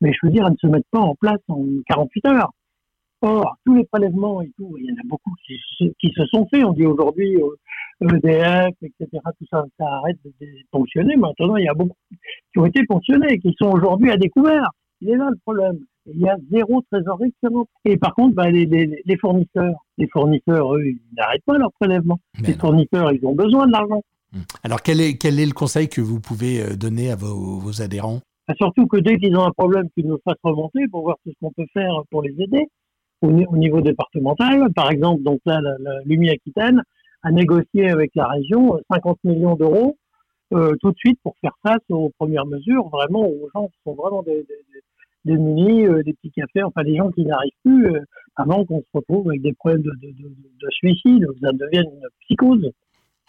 mais 0.00 0.12
je 0.12 0.18
veux 0.26 0.32
dire, 0.32 0.44
elles 0.46 0.52
ne 0.52 0.58
se 0.58 0.66
mettent 0.66 0.90
pas 0.90 1.00
en 1.00 1.14
place 1.14 1.40
en 1.48 1.64
48 1.86 2.26
heures. 2.26 2.52
Or, 3.22 3.56
tous 3.66 3.74
les 3.74 3.84
prélèvements 3.84 4.40
et 4.40 4.50
tout, 4.56 4.76
il 4.78 4.86
y 4.86 4.92
en 4.92 4.94
a 4.94 5.06
beaucoup 5.06 5.34
qui, 5.46 5.58
qui 6.00 6.12
se 6.16 6.24
sont 6.26 6.46
faits. 6.50 6.64
On 6.64 6.72
dit 6.72 6.86
aujourd'hui 6.86 7.36
EDF, 8.00 8.24
euh, 8.24 8.70
e 8.70 8.86
etc., 8.86 9.08
tout 9.38 9.46
ça, 9.50 9.64
ça 9.78 9.86
arrête 9.86 10.16
de 10.24 10.46
fonctionner. 10.72 11.16
Maintenant, 11.16 11.56
il 11.56 11.64
y 11.64 11.68
a 11.68 11.74
beaucoup 11.74 11.96
qui 12.52 12.58
ont 12.58 12.64
été 12.64 12.80
fonctionnés, 12.90 13.38
qui 13.38 13.54
sont 13.60 13.70
aujourd'hui 13.70 14.10
à 14.10 14.16
découvert. 14.16 14.70
Il 15.02 15.10
est 15.10 15.16
là 15.16 15.28
le 15.30 15.36
problème. 15.44 15.78
Il 16.06 16.18
y 16.18 16.28
a 16.28 16.36
zéro 16.50 16.82
trésorerie 16.90 17.34
qui 17.40 17.46
rentre. 17.46 17.70
Et 17.84 17.98
par 17.98 18.14
contre, 18.14 18.34
bah, 18.34 18.50
les, 18.50 18.64
les, 18.64 19.02
les, 19.04 19.16
fournisseurs, 19.18 19.74
les 19.98 20.08
fournisseurs, 20.08 20.74
eux, 20.74 20.86
ils 20.86 21.00
n'arrêtent 21.16 21.44
pas 21.44 21.58
leur 21.58 21.72
prélèvement. 21.78 22.18
les 22.40 22.54
fournisseurs, 22.54 23.12
ils 23.12 23.24
ont 23.26 23.34
besoin 23.34 23.66
de 23.66 23.72
l'argent. 23.72 24.02
Hum. 24.34 24.42
Alors, 24.64 24.80
quel 24.80 25.00
est, 25.00 25.18
quel 25.18 25.38
est 25.38 25.46
le 25.46 25.52
conseil 25.52 25.88
que 25.88 26.00
vous 26.00 26.20
pouvez 26.20 26.62
euh, 26.62 26.76
donner 26.76 27.10
à 27.10 27.16
vos, 27.16 27.58
vos 27.58 27.82
adhérents? 27.82 28.20
Bah, 28.48 28.54
Surtout 28.56 28.86
que 28.86 28.96
dès 28.96 29.18
qu'ils 29.18 29.36
ont 29.36 29.44
un 29.44 29.52
problème, 29.52 29.88
qu'ils 29.94 30.06
nous 30.06 30.18
fassent 30.24 30.36
remonter 30.42 30.88
pour 30.90 31.02
voir 31.02 31.16
tout 31.22 31.32
ce 31.32 31.36
qu'on 31.40 31.52
peut 31.52 31.68
faire 31.74 31.92
pour 32.10 32.22
les 32.22 32.34
aider 32.38 32.66
au, 33.22 33.56
niveau 33.56 33.80
départemental. 33.80 34.72
Par 34.74 34.90
exemple, 34.90 35.22
donc 35.22 35.40
là, 35.44 35.60
l'UMI 36.04 36.30
Aquitaine 36.30 36.82
a 37.22 37.30
négocié 37.30 37.90
avec 37.90 38.12
la 38.14 38.26
région 38.26 38.78
50 38.90 39.18
millions 39.24 39.56
d'euros 39.56 39.96
euh, 40.52 40.74
tout 40.80 40.90
de 40.90 40.96
suite 40.96 41.18
pour 41.22 41.36
faire 41.40 41.54
face 41.62 41.82
aux 41.90 42.10
premières 42.18 42.46
mesures, 42.46 42.88
vraiment 42.88 43.26
aux 43.26 43.48
gens 43.54 43.68
qui 43.68 43.78
sont 43.84 43.94
vraiment 43.94 44.22
des, 44.22 44.44
démunis, 45.24 45.86
euh, 45.86 46.02
des 46.02 46.14
petits 46.14 46.30
cafés, 46.30 46.62
enfin 46.62 46.82
des 46.82 46.96
gens 46.96 47.10
qui 47.10 47.24
n'arrivent 47.24 47.52
plus 47.64 47.86
euh, 47.86 48.00
avant 48.36 48.64
qu'on 48.64 48.80
se 48.80 48.86
retrouve 48.94 49.28
avec 49.28 49.42
des 49.42 49.52
problèmes 49.52 49.82
de, 49.82 49.90
de, 50.02 50.08
de, 50.08 50.28
de 50.28 50.70
suicide, 50.70 51.26
que 51.26 51.38
ça 51.40 51.52
devienne 51.52 51.84
une 51.84 52.08
psychose. 52.22 52.70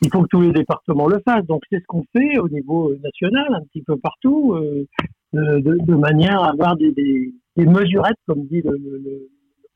Il 0.02 0.10
faut 0.10 0.24
que 0.24 0.28
tous 0.30 0.42
les 0.42 0.52
départements 0.52 1.08
le 1.08 1.20
fassent. 1.20 1.46
Donc 1.46 1.62
c'est 1.70 1.80
ce 1.80 1.86
qu'on 1.86 2.04
fait 2.16 2.40
au 2.40 2.50
niveau 2.50 2.96
national, 3.04 3.54
un 3.54 3.62
petit 3.66 3.84
peu 3.84 3.98
partout, 3.98 4.56
euh, 4.56 4.86
de, 5.34 5.96
manière 5.96 6.42
à 6.42 6.50
avoir 6.50 6.76
des, 6.76 6.92
des, 6.92 7.34
des 7.56 7.66
mesurettes, 7.66 8.18
comme 8.26 8.46
dit 8.48 8.62
le, 8.62 8.72
le, 8.72 8.98
le 8.98 9.30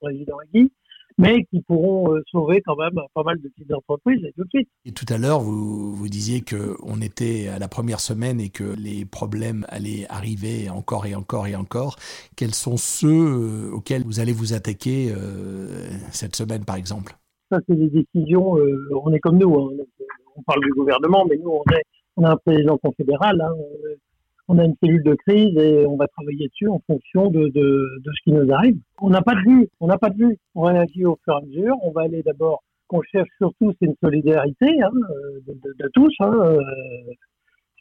président 0.06 0.38
Guy, 0.54 0.72
mais 1.18 1.44
qui 1.46 1.62
pourront 1.62 2.14
euh, 2.14 2.22
sauver 2.32 2.62
quand 2.62 2.76
même 2.76 3.00
pas 3.14 3.24
mal 3.24 3.40
de 3.42 3.48
petites 3.50 3.74
entreprises 3.74 4.24
et 4.26 4.34
tout 4.34 4.44
de 4.44 4.50
suite. 4.50 4.70
Et 4.86 4.92
tout 4.92 5.06
à 5.10 5.18
l'heure, 5.18 5.40
vous, 5.40 5.96
vous 5.96 6.08
disiez 6.08 6.42
qu'on 6.42 7.02
était 7.02 7.48
à 7.48 7.60
la 7.60 7.68
première 7.68 8.00
semaine 8.00 8.40
et 8.40 8.50
que 8.50 8.76
les 8.78 9.06
problèmes 9.06 9.66
allaient 9.70 10.06
arriver 10.10 10.70
encore 10.70 11.06
et 11.06 11.16
encore 11.16 11.48
et 11.48 11.56
encore. 11.56 11.96
Quels 12.36 12.54
sont 12.54 12.78
ceux 12.78 13.08
euh, 13.08 13.72
auxquels 13.72 14.04
vous 14.04 14.20
allez 14.20 14.34
vous 14.34 14.54
attaquer 14.54 15.12
euh, 15.12 15.88
cette 16.12 16.36
semaine, 16.36 16.66
par 16.66 16.76
exemple? 16.76 17.16
Ça, 17.52 17.60
c'est 17.68 17.76
des 17.76 17.90
décisions, 17.90 18.56
on 19.06 19.14
est 19.14 19.20
comme 19.20 19.38
nous, 19.38 19.54
hein. 19.54 19.70
on 20.36 20.42
parle 20.42 20.62
du 20.64 20.72
gouvernement, 20.72 21.26
mais 21.30 21.38
nous, 21.38 21.52
on, 21.52 21.64
est, 21.74 21.84
on 22.18 22.24
a 22.24 22.32
un 22.32 22.38
président 22.38 22.78
confédéral, 22.80 23.40
hein. 23.40 23.54
On 24.48 24.60
a 24.60 24.66
une 24.66 24.76
cellule 24.82 25.04
de 25.04 25.16
crise 25.16 25.58
et 25.58 25.86
on 25.86 25.96
va 25.96 26.08
travailler 26.08 26.48
dessus 26.48 26.68
en 26.68 26.80
fonction 26.86 27.30
de, 27.32 27.50
de, 27.50 28.02
de 28.04 28.12
ce 28.16 28.24
qui 28.24 28.32
nous 28.32 28.52
arrive. 28.54 28.78
On 29.02 29.10
n'a 29.10 29.22
pas 29.22 29.34
de 29.34 29.42
vue, 29.42 29.70
on 29.80 29.88
n'a 29.88 29.98
pas 29.98 30.10
de 30.10 30.18
vue. 30.18 30.38
On 30.54 30.64
réagit 30.64 31.06
au 31.06 31.18
fur 31.24 31.34
et 31.34 31.38
à 31.38 31.42
mesure. 31.42 31.76
On 31.82 31.92
va 31.92 32.02
aller 32.02 32.22
d'abord, 32.22 32.62
qu'on 32.88 33.02
cherche 33.02 33.30
surtout, 33.38 33.74
c'est 33.80 33.88
une 33.88 33.96
solidarité 34.04 34.82
hein, 34.82 34.92
de, 35.48 35.54
de, 35.54 35.90
tous. 35.94 36.14
Hein, 36.20 36.32
euh, 36.34 36.60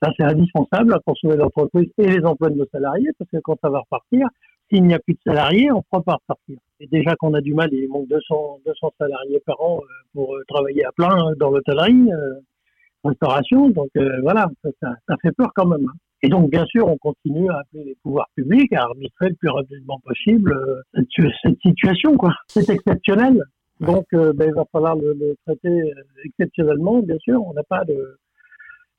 ça, 0.03 0.11
c'est 0.17 0.25
indispensable 0.25 0.99
pour 1.05 1.17
sauver 1.19 1.37
l'entreprise 1.37 1.91
et 1.99 2.09
les 2.09 2.25
emplois 2.25 2.51
de 2.51 2.57
nos 2.57 2.67
salariés, 2.73 3.11
parce 3.19 3.31
que 3.31 3.39
quand 3.39 3.57
ça 3.63 3.71
va 3.71 3.81
repartir, 3.81 4.27
s'il 4.71 4.85
n'y 4.85 4.95
a 4.95 4.99
plus 4.99 5.15
de 5.15 5.21
salariés, 5.27 5.71
on 5.71 5.79
ne 5.79 5.83
pourra 5.91 6.03
pas 6.03 6.15
repartir. 6.15 6.59
Et 6.81 6.87
déjà 6.87 7.15
qu'on 7.17 7.35
a 7.35 7.41
du 7.41 7.55
mal, 7.55 7.69
il 7.73 7.89
manque 7.89 8.09
200, 8.09 8.61
200 8.65 8.93
salariés 8.99 9.41
par 9.45 9.61
an 9.61 9.81
euh, 9.81 9.87
pour 10.15 10.35
euh, 10.35 10.43
travailler 10.49 10.85
à 10.85 10.93
plein 10.93 11.33
dans 11.39 11.51
l'hôtellerie, 11.51 12.09
restauration. 13.05 13.69
Donc 13.69 13.91
voilà, 14.23 14.49
ça, 14.63 14.95
ça, 15.07 15.17
fait 15.21 15.33
peur 15.33 15.51
quand 15.55 15.67
même. 15.67 15.87
Hein. 15.87 15.99
Et 16.25 16.29
donc, 16.29 16.51
bien 16.51 16.65
sûr, 16.65 16.89
on 16.89 16.97
continue 16.97 17.51
à 17.51 17.59
appeler 17.59 17.85
les 17.85 17.97
pouvoirs 18.03 18.31
publics 18.35 18.73
à 18.73 18.85
arbitrer 18.85 19.29
le 19.29 19.35
plus 19.35 19.51
rapidement 19.51 20.01
possible 20.03 20.55
euh, 20.55 20.81
cette, 20.95 21.31
cette 21.43 21.61
situation. 21.61 22.17
quoi. 22.17 22.33
C'est 22.49 22.67
exceptionnel. 22.71 23.45
Donc, 23.81 24.07
euh, 24.15 24.33
ben, 24.33 24.49
il 24.49 24.55
va 24.55 24.65
falloir 24.73 24.97
le, 24.97 25.13
le, 25.13 25.37
traiter 25.45 25.69
euh, 25.69 25.93
exceptionnellement, 26.25 27.01
bien 27.01 27.19
sûr. 27.19 27.47
On 27.47 27.53
n'a 27.53 27.63
pas 27.65 27.85
de... 27.85 28.17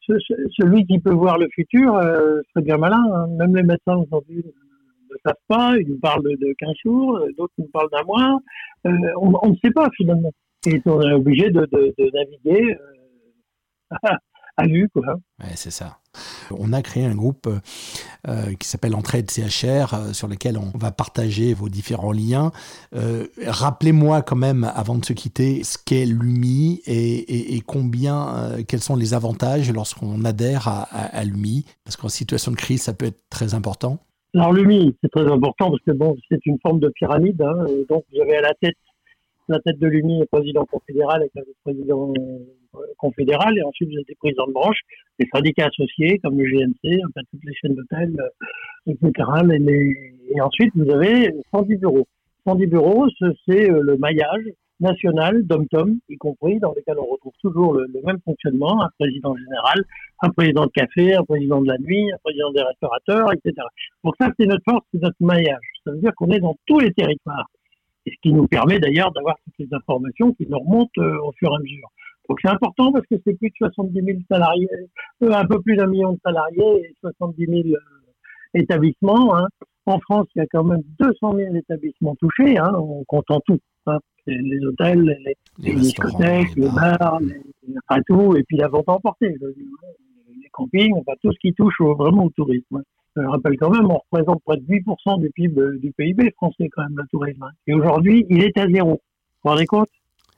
Ce, 0.02 0.14
celui 0.52 0.86
qui 0.86 1.00
peut 1.00 1.14
voir 1.14 1.40
le 1.40 1.48
futur 1.52 1.96
euh, 1.96 2.42
serait 2.54 2.64
bien 2.64 2.78
malin. 2.78 3.04
Hein. 3.12 3.26
Même 3.40 3.56
les 3.56 3.64
médecins 3.64 3.96
aujourd'hui 3.96 4.46
ne 4.46 5.16
savent 5.26 5.34
pas. 5.48 5.76
Ils 5.80 5.88
nous 5.88 5.98
parlent 5.98 6.22
de 6.22 6.54
15 6.60 6.74
jours, 6.86 7.20
d'autres 7.40 7.54
nous 7.58 7.70
parlent 7.70 7.90
d'un 7.92 8.04
mois. 8.04 8.38
Euh, 8.86 8.92
on, 9.20 9.34
on, 9.42 9.50
ne 9.50 9.56
sait 9.64 9.72
pas 9.72 9.90
finalement. 9.98 10.32
Et 10.68 10.80
on 10.86 11.02
est 11.02 11.14
obligé 11.14 11.50
de, 11.50 11.62
de, 11.72 11.92
de 11.98 12.12
naviguer 12.14 12.78
à 14.58 14.68
vue. 14.68 14.90
Quoi. 14.94 15.04
Ouais, 15.40 15.52
c'est 15.56 15.72
ça. 15.72 16.00
On 16.52 16.72
a 16.74 16.82
créé 16.82 17.06
un 17.06 17.16
groupe 17.16 17.50
euh, 18.28 18.54
qui 18.60 18.68
s'appelle 18.68 18.96
Entraide 18.96 19.30
CHR, 19.30 19.94
euh, 19.94 20.14
sur 20.14 20.28
lequel 20.28 20.58
on 20.58 20.78
va 20.78 20.92
partager 20.92 21.54
vos 21.54 21.70
différents 21.70 22.12
liens. 22.14 22.52
Euh, 22.96 23.28
Rappelez-moi 23.46 24.22
quand 24.22 24.36
même, 24.36 24.64
avant 24.76 24.96
de 24.96 25.06
se 25.06 25.14
quitter, 25.14 25.64
ce 25.64 25.78
qu'est 25.78 26.06
l'UMI 26.06 26.82
et, 26.86 26.94
et, 26.96 27.56
et 27.56 27.62
combien, 27.62 28.36
euh, 28.36 28.64
quels 28.68 28.82
sont 28.82 28.96
les 28.96 29.14
avantages 29.14 29.72
lorsqu'on 29.72 30.24
adhère 30.24 30.68
à, 30.68 30.84
à, 30.84 31.18
à 31.18 31.24
l'UMI, 31.24 31.66
parce 31.84 31.98
qu'en 31.98 32.10
situation 32.10 32.52
de 32.52 32.58
crise, 32.58 32.84
ça 32.84 32.94
peut 32.94 33.08
être 33.08 33.22
très 33.30 33.54
important. 33.54 34.00
Alors 34.34 34.52
l'UMI, 34.52 34.96
c'est 35.02 35.10
très 35.10 35.32
important 35.32 35.70
parce 35.70 35.82
que 35.84 35.92
bon, 35.92 36.18
c'est 36.30 36.46
une 36.46 36.58
forme 36.62 36.80
de 36.80 36.90
pyramide. 36.90 37.42
Hein, 37.42 37.66
donc 37.90 38.04
vous 38.14 38.22
avez 38.22 38.36
à 38.36 38.42
la 38.42 38.54
tête 38.62 38.76
la 39.48 39.60
tête 39.60 39.80
de 39.80 39.88
l'UMI 39.88 40.22
est 40.22 40.26
président 40.26 40.66
confédéral 40.66 41.22
avec 41.22 41.32
président 41.64 42.14
confédéral 42.98 43.58
et 43.58 43.64
ensuite 43.64 43.90
vous 43.90 44.00
êtes 44.00 44.08
des 44.08 44.16
présidents 44.16 44.48
de 44.48 44.54
branche, 44.54 44.80
des 45.20 45.28
syndicats 45.34 45.68
associés 45.68 46.20
comme 46.20 46.38
le 46.38 46.46
GNC, 46.46 47.02
enfin 47.08 47.22
toutes 47.32 47.44
les 47.44 47.54
chaînes 47.54 47.76
d'hôtels, 47.76 48.16
etc. 48.88 49.12
Et, 49.54 49.60
les... 49.60 50.42
ensuite 50.42 50.72
vous 50.76 50.90
avez 50.92 51.34
110 51.54 51.78
bureaux. 51.78 52.08
110 52.48 52.68
bureaux, 52.68 53.08
c'est 53.48 53.68
le 53.70 53.98
maillage 53.98 54.46
national 54.80 55.44
d'Om-Tom, 55.46 56.00
y 56.10 56.18
compris, 56.18 56.60
dans 56.60 56.74
lesquels 56.74 57.00
on 57.00 57.06
retrouve 57.06 57.34
toujours 57.42 57.74
le, 57.74 57.88
le, 57.94 58.02
même 58.06 58.20
fonctionnement, 58.26 58.84
un 58.84 58.90
président 59.00 59.36
général, 59.36 59.84
un 60.22 60.30
président 60.30 60.66
de 60.66 60.72
café, 60.72 61.16
un 61.16 61.24
président 61.24 61.62
de 61.62 61.68
la 61.68 61.78
nuit, 61.78 62.12
un 62.12 62.18
président 62.24 62.52
des 62.52 62.62
restaurateurs, 62.62 63.32
etc. 63.34 63.54
Donc 64.04 64.16
ça, 64.20 64.30
c'est 64.38 64.46
notre 64.46 64.64
force, 64.70 64.86
c'est 64.94 65.02
notre 65.02 65.16
maillage. 65.22 65.64
Ça 65.86 65.92
veut 65.92 66.00
dire 66.00 66.14
qu'on 66.16 66.30
est 66.30 66.40
dans 66.40 66.56
tous 66.66 66.80
les 66.80 66.92
territoires. 66.92 67.48
Et 68.06 68.12
ce 68.12 68.16
qui 68.22 68.34
nous 68.34 68.48
permet 68.48 68.80
d'ailleurs 68.80 69.12
d'avoir 69.12 69.36
toutes 69.44 69.58
les 69.58 69.68
informations 69.72 70.34
qui 70.34 70.46
nous 70.48 70.60
remontent 70.60 71.02
euh, 71.02 71.18
au 71.24 71.32
fur 71.34 71.52
et 71.52 71.56
à 71.56 71.60
mesure. 71.60 71.90
Donc 72.30 72.40
c'est 72.42 72.50
important 72.50 72.92
parce 72.92 73.06
que 73.08 73.16
c'est 73.26 73.38
plus 73.38 73.50
de 73.50 73.56
70 73.58 74.02
000 74.02 74.20
salariés, 74.30 74.68
euh, 75.24 75.32
un 75.32 75.46
peu 75.46 75.62
plus 75.62 75.76
d'un 75.76 75.88
million 75.88 76.14
de 76.14 76.20
salariés 76.24 76.86
et 76.86 76.96
70 77.02 77.46
000 77.46 77.62
euh, 77.68 77.80
établissements. 78.54 79.36
Hein. 79.36 79.48
En 79.86 80.00
France, 80.00 80.28
il 80.36 80.40
y 80.40 80.42
a 80.42 80.48
quand 80.52 80.64
même 80.64 80.82
200 81.00 81.36
000 81.36 81.56
établissements 81.56 82.16
touchés, 82.16 82.58
hein, 82.58 82.74
en 82.74 83.04
comptant 83.08 83.40
tout. 83.46 83.60
Hein. 83.86 84.00
Les 84.26 84.66
hôtels, 84.66 85.04
les, 85.04 85.36
les, 85.60 85.74
les 85.74 85.80
discothèques, 85.80 86.56
les 86.56 86.70
bars, 86.70 87.20
les, 87.22 87.42
enfin 87.88 88.02
tout, 88.08 88.36
et 88.36 88.44
puis 88.44 88.58
la 88.58 88.68
vente 88.68 88.90
emportée, 88.90 89.36
les 89.40 90.50
campings, 90.52 90.96
enfin 90.96 91.14
tout 91.22 91.32
ce 91.32 91.38
qui 91.40 91.54
touche 91.54 91.80
au, 91.82 91.96
vraiment 91.96 92.26
au 92.26 92.30
tourisme. 92.32 92.82
Je 93.16 93.22
rappelle 93.22 93.58
quand 93.58 93.70
même, 93.70 93.90
on 93.90 94.00
représente 94.12 94.44
près 94.44 94.58
de 94.58 94.66
8% 94.66 95.22
du 95.22 95.30
PIB 95.32 95.80
du 95.80 95.92
PIB 95.94 96.32
français 96.32 96.70
quand 96.72 96.84
même, 96.84 96.98
le 96.98 97.08
tourisme. 97.08 97.50
Et 97.68 97.74
aujourd'hui, 97.74 98.26
il 98.30 98.44
est 98.44 98.58
à 98.58 98.68
zéro. 98.68 98.92
Vous 98.92 98.98
vous 99.44 99.50
rendez 99.52 99.66
compte? 99.66 99.90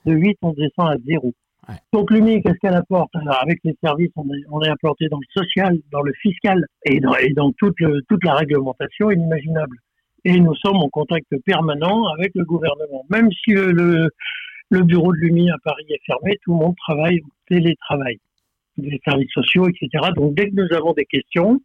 De 0.05 0.13
8, 0.13 0.37
on 0.43 0.53
descend 0.53 0.89
à 0.89 0.95
zéro. 1.05 1.33
Ouais. 1.67 1.75
Donc 1.91 2.11
l'UMI, 2.11 2.41
qu'est-ce 2.41 2.59
qu'elle 2.59 2.75
apporte? 2.75 3.13
Alors, 3.15 3.41
Avec 3.41 3.59
les 3.63 3.75
services, 3.83 4.11
on 4.15 4.23
est, 4.25 4.43
on 4.51 4.61
est, 4.61 4.69
implanté 4.69 5.07
dans 5.09 5.17
le 5.17 5.43
social, 5.43 5.77
dans 5.91 6.01
le 6.01 6.13
fiscal 6.21 6.65
et 6.85 6.99
dans, 6.99 7.15
et 7.15 7.33
dans 7.33 7.51
toute, 7.53 7.79
le, 7.79 8.01
toute 8.07 8.23
la 8.23 8.35
réglementation 8.35 9.11
inimaginable. 9.11 9.77
Et 10.23 10.39
nous 10.39 10.55
sommes 10.55 10.77
en 10.77 10.89
contact 10.89 11.27
permanent 11.45 12.05
avec 12.17 12.31
le 12.35 12.45
gouvernement. 12.45 13.05
Même 13.09 13.29
si 13.31 13.51
le, 13.51 13.71
le, 13.71 14.09
le 14.69 14.83
bureau 14.83 15.11
de 15.13 15.17
l'UMI 15.17 15.49
à 15.49 15.57
Paris 15.63 15.85
est 15.89 16.01
fermé, 16.05 16.37
tout 16.43 16.51
le 16.51 16.59
monde 16.59 16.75
travaille 16.77 17.19
au 17.21 17.29
télétravail. 17.49 18.19
Les 18.77 18.99
services 19.03 19.31
sociaux, 19.31 19.67
etc. 19.67 20.11
Donc 20.15 20.35
dès 20.35 20.49
que 20.49 20.55
nous 20.55 20.73
avons 20.75 20.93
des 20.93 21.05
questions, 21.05 21.59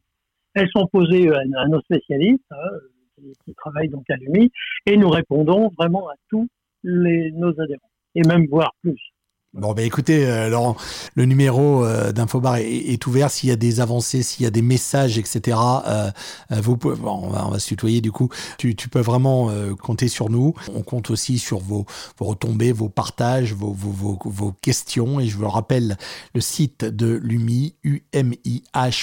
elles 0.54 0.68
sont 0.70 0.86
posées 0.86 1.28
à, 1.30 1.40
à 1.58 1.68
nos 1.68 1.80
spécialistes 1.80 2.42
hein, 2.50 2.70
qui, 3.16 3.32
qui, 3.44 3.54
travaillent 3.54 3.88
donc 3.88 4.08
à 4.10 4.16
l'UMI 4.16 4.50
et 4.86 4.96
nous 4.96 5.08
répondons 5.08 5.70
vraiment 5.78 6.08
à 6.08 6.14
tous 6.28 6.48
les, 6.82 7.30
nos 7.32 7.58
adhérents 7.60 7.90
et 8.14 8.22
même 8.26 8.46
voire 8.46 8.72
plus. 8.82 9.11
Bon, 9.54 9.74
ben 9.74 9.84
écoutez, 9.84 10.24
euh, 10.24 10.48
Laurent, 10.48 10.78
le 11.14 11.26
numéro 11.26 11.84
euh, 11.84 12.10
d'Infobar 12.10 12.56
est, 12.56 12.72
est, 12.72 13.06
ouvert. 13.06 13.30
S'il 13.30 13.50
y 13.50 13.52
a 13.52 13.56
des 13.56 13.80
avancées, 13.80 14.22
s'il 14.22 14.44
y 14.44 14.46
a 14.46 14.50
des 14.50 14.62
messages, 14.62 15.18
etc., 15.18 15.58
euh, 15.86 16.10
vous 16.50 16.78
pouvez, 16.78 16.96
bon, 16.96 17.20
on, 17.24 17.28
va, 17.28 17.46
on 17.46 17.50
va 17.50 17.58
se 17.58 17.68
tutoyer 17.68 18.00
du 18.00 18.10
coup. 18.12 18.30
Tu, 18.56 18.74
tu 18.74 18.88
peux 18.88 19.00
vraiment 19.00 19.50
euh, 19.50 19.74
compter 19.74 20.08
sur 20.08 20.30
nous. 20.30 20.54
On 20.74 20.80
compte 20.80 21.10
aussi 21.10 21.38
sur 21.38 21.58
vos, 21.58 21.84
vos 22.18 22.24
retombées, 22.24 22.72
vos 22.72 22.88
partages, 22.88 23.52
vos, 23.52 23.74
vos, 23.74 24.18
vos, 24.24 24.52
questions. 24.52 25.20
Et 25.20 25.26
je 25.26 25.36
vous 25.36 25.46
rappelle 25.46 25.98
le 26.34 26.40
site 26.40 26.86
de 26.86 27.20
l'UMI, 27.22 27.74
umih.fr. 27.84 29.02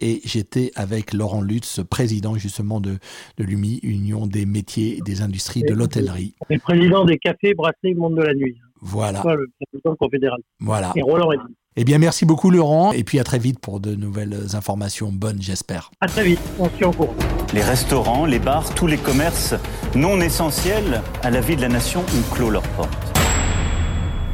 Et 0.00 0.22
j'étais 0.24 0.72
avec 0.74 1.12
Laurent 1.12 1.42
Lutz, 1.42 1.80
président 1.90 2.36
justement 2.36 2.80
de, 2.80 2.96
de 3.36 3.44
l'UMI, 3.44 3.78
Union 3.82 4.26
des 4.26 4.46
métiers 4.46 4.96
et 4.96 5.00
des 5.02 5.20
industries 5.20 5.64
de 5.64 5.74
l'hôtellerie. 5.74 6.34
Et 6.48 6.58
président 6.58 7.04
des 7.04 7.18
cafés, 7.18 7.52
brasseries, 7.52 7.94
monde 7.94 8.16
de 8.16 8.22
la 8.22 8.32
nuit. 8.32 8.56
Voilà. 8.82 9.22
Le 9.24 9.46
président 9.70 9.96
confédéral. 9.96 10.40
Voilà. 10.60 10.92
Et 10.96 11.02
Roland 11.02 11.30
Eddy. 11.32 11.54
Eh 11.76 11.84
bien, 11.84 11.98
merci 11.98 12.26
beaucoup, 12.26 12.50
Laurent. 12.50 12.92
Et 12.92 13.04
puis 13.04 13.18
à 13.18 13.24
très 13.24 13.38
vite 13.38 13.58
pour 13.58 13.80
de 13.80 13.94
nouvelles 13.94 14.54
informations 14.54 15.10
bonnes, 15.10 15.40
j'espère. 15.40 15.90
À 16.00 16.08
très 16.08 16.24
vite. 16.24 16.40
On 16.58 16.66
se 16.66 16.70
tient 16.70 16.88
au 16.88 16.92
courant. 16.92 17.14
Les 17.54 17.62
restaurants, 17.62 18.26
les 18.26 18.40
bars, 18.40 18.74
tous 18.74 18.86
les 18.86 18.98
commerces 18.98 19.54
non 19.94 20.20
essentiels 20.20 21.00
à 21.22 21.30
la 21.30 21.40
vie 21.40 21.56
de 21.56 21.62
la 21.62 21.68
nation 21.68 22.00
ont 22.00 22.34
clos 22.34 22.50
leurs 22.50 22.68
portes. 22.70 23.18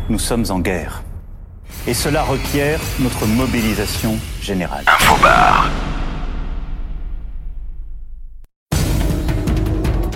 Nous 0.08 0.18
sommes 0.18 0.46
en 0.48 0.58
guerre. 0.58 1.04
Et 1.86 1.94
cela 1.94 2.22
requiert 2.22 2.80
notre 3.00 3.26
mobilisation 3.26 4.16
générale. 4.40 4.84
Infobar. 4.86 5.70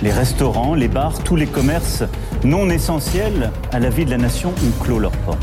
Les 0.01 0.11
restaurants, 0.11 0.75
les 0.75 0.89
bars, 0.89 1.23
tous 1.23 1.37
les 1.37 1.47
commerces 1.47 2.03
non 2.43 2.69
essentiels 2.69 3.51
à 3.71 3.79
la 3.79 3.89
vie 3.89 4.05
de 4.05 4.11
la 4.11 4.17
nation 4.17 4.49
ont 4.49 4.83
clos 4.83 4.99
leurs 4.99 5.17
portes. 5.19 5.39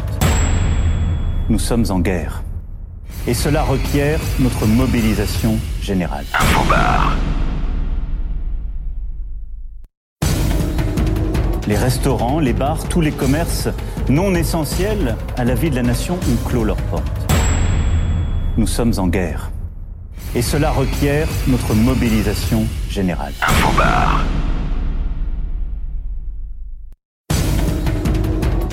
Nous 1.49 1.59
sommes 1.59 1.87
en 1.89 1.99
guerre. 1.99 2.43
Et 3.27 3.35
cela 3.35 3.63
requiert 3.63 4.21
notre 4.39 4.67
mobilisation 4.67 5.57
générale. 5.81 6.25
Infobar. 6.39 7.17
Les 11.67 11.77
restaurants, 11.77 12.41
les 12.41 12.53
bars, 12.53 12.89
tous 12.89 13.01
les 13.01 13.13
commerces 13.13 13.69
non 14.09 14.35
essentiels 14.35 15.17
à 15.37 15.45
la 15.45 15.55
vie 15.55 15.71
de 15.71 15.77
la 15.77 15.83
nation 15.83 16.15
ont 16.15 16.49
clos 16.49 16.65
leurs 16.65 16.83
portes. 16.91 17.33
Nous 18.57 18.67
sommes 18.67 18.93
en 18.99 19.09
guerre. 19.09 19.51
Et 20.35 20.43
cela 20.43 20.71
requiert 20.71 21.29
notre 21.47 21.75
mobilisation 21.75 22.67
générale. 22.89 23.33
Infobar. 23.41 24.25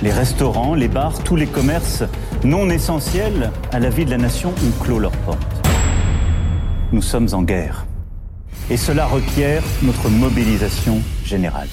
Les 0.08 0.13
restaurants, 0.13 0.74
les 0.74 0.88
bars, 0.88 1.22
tous 1.22 1.36
les 1.36 1.48
commerces 1.48 2.06
non 2.46 2.70
essentiels 2.70 3.52
à 3.74 3.80
la 3.82 3.89
vie 3.89 4.06
de 4.06 4.10
la 4.10 4.17
nation 4.17 4.52
ont 4.52 4.82
clos 4.82 5.00
leurs 5.00 5.12
portes. 5.12 5.67
Nous 6.93 7.02
sommes 7.02 7.28
en 7.34 7.43
guerre. 7.43 7.86
Et 8.70 8.78
cela 8.78 9.06
requiert 9.06 9.63
notre 9.84 10.08
mobilisation 10.08 11.02
générale. 11.26 11.67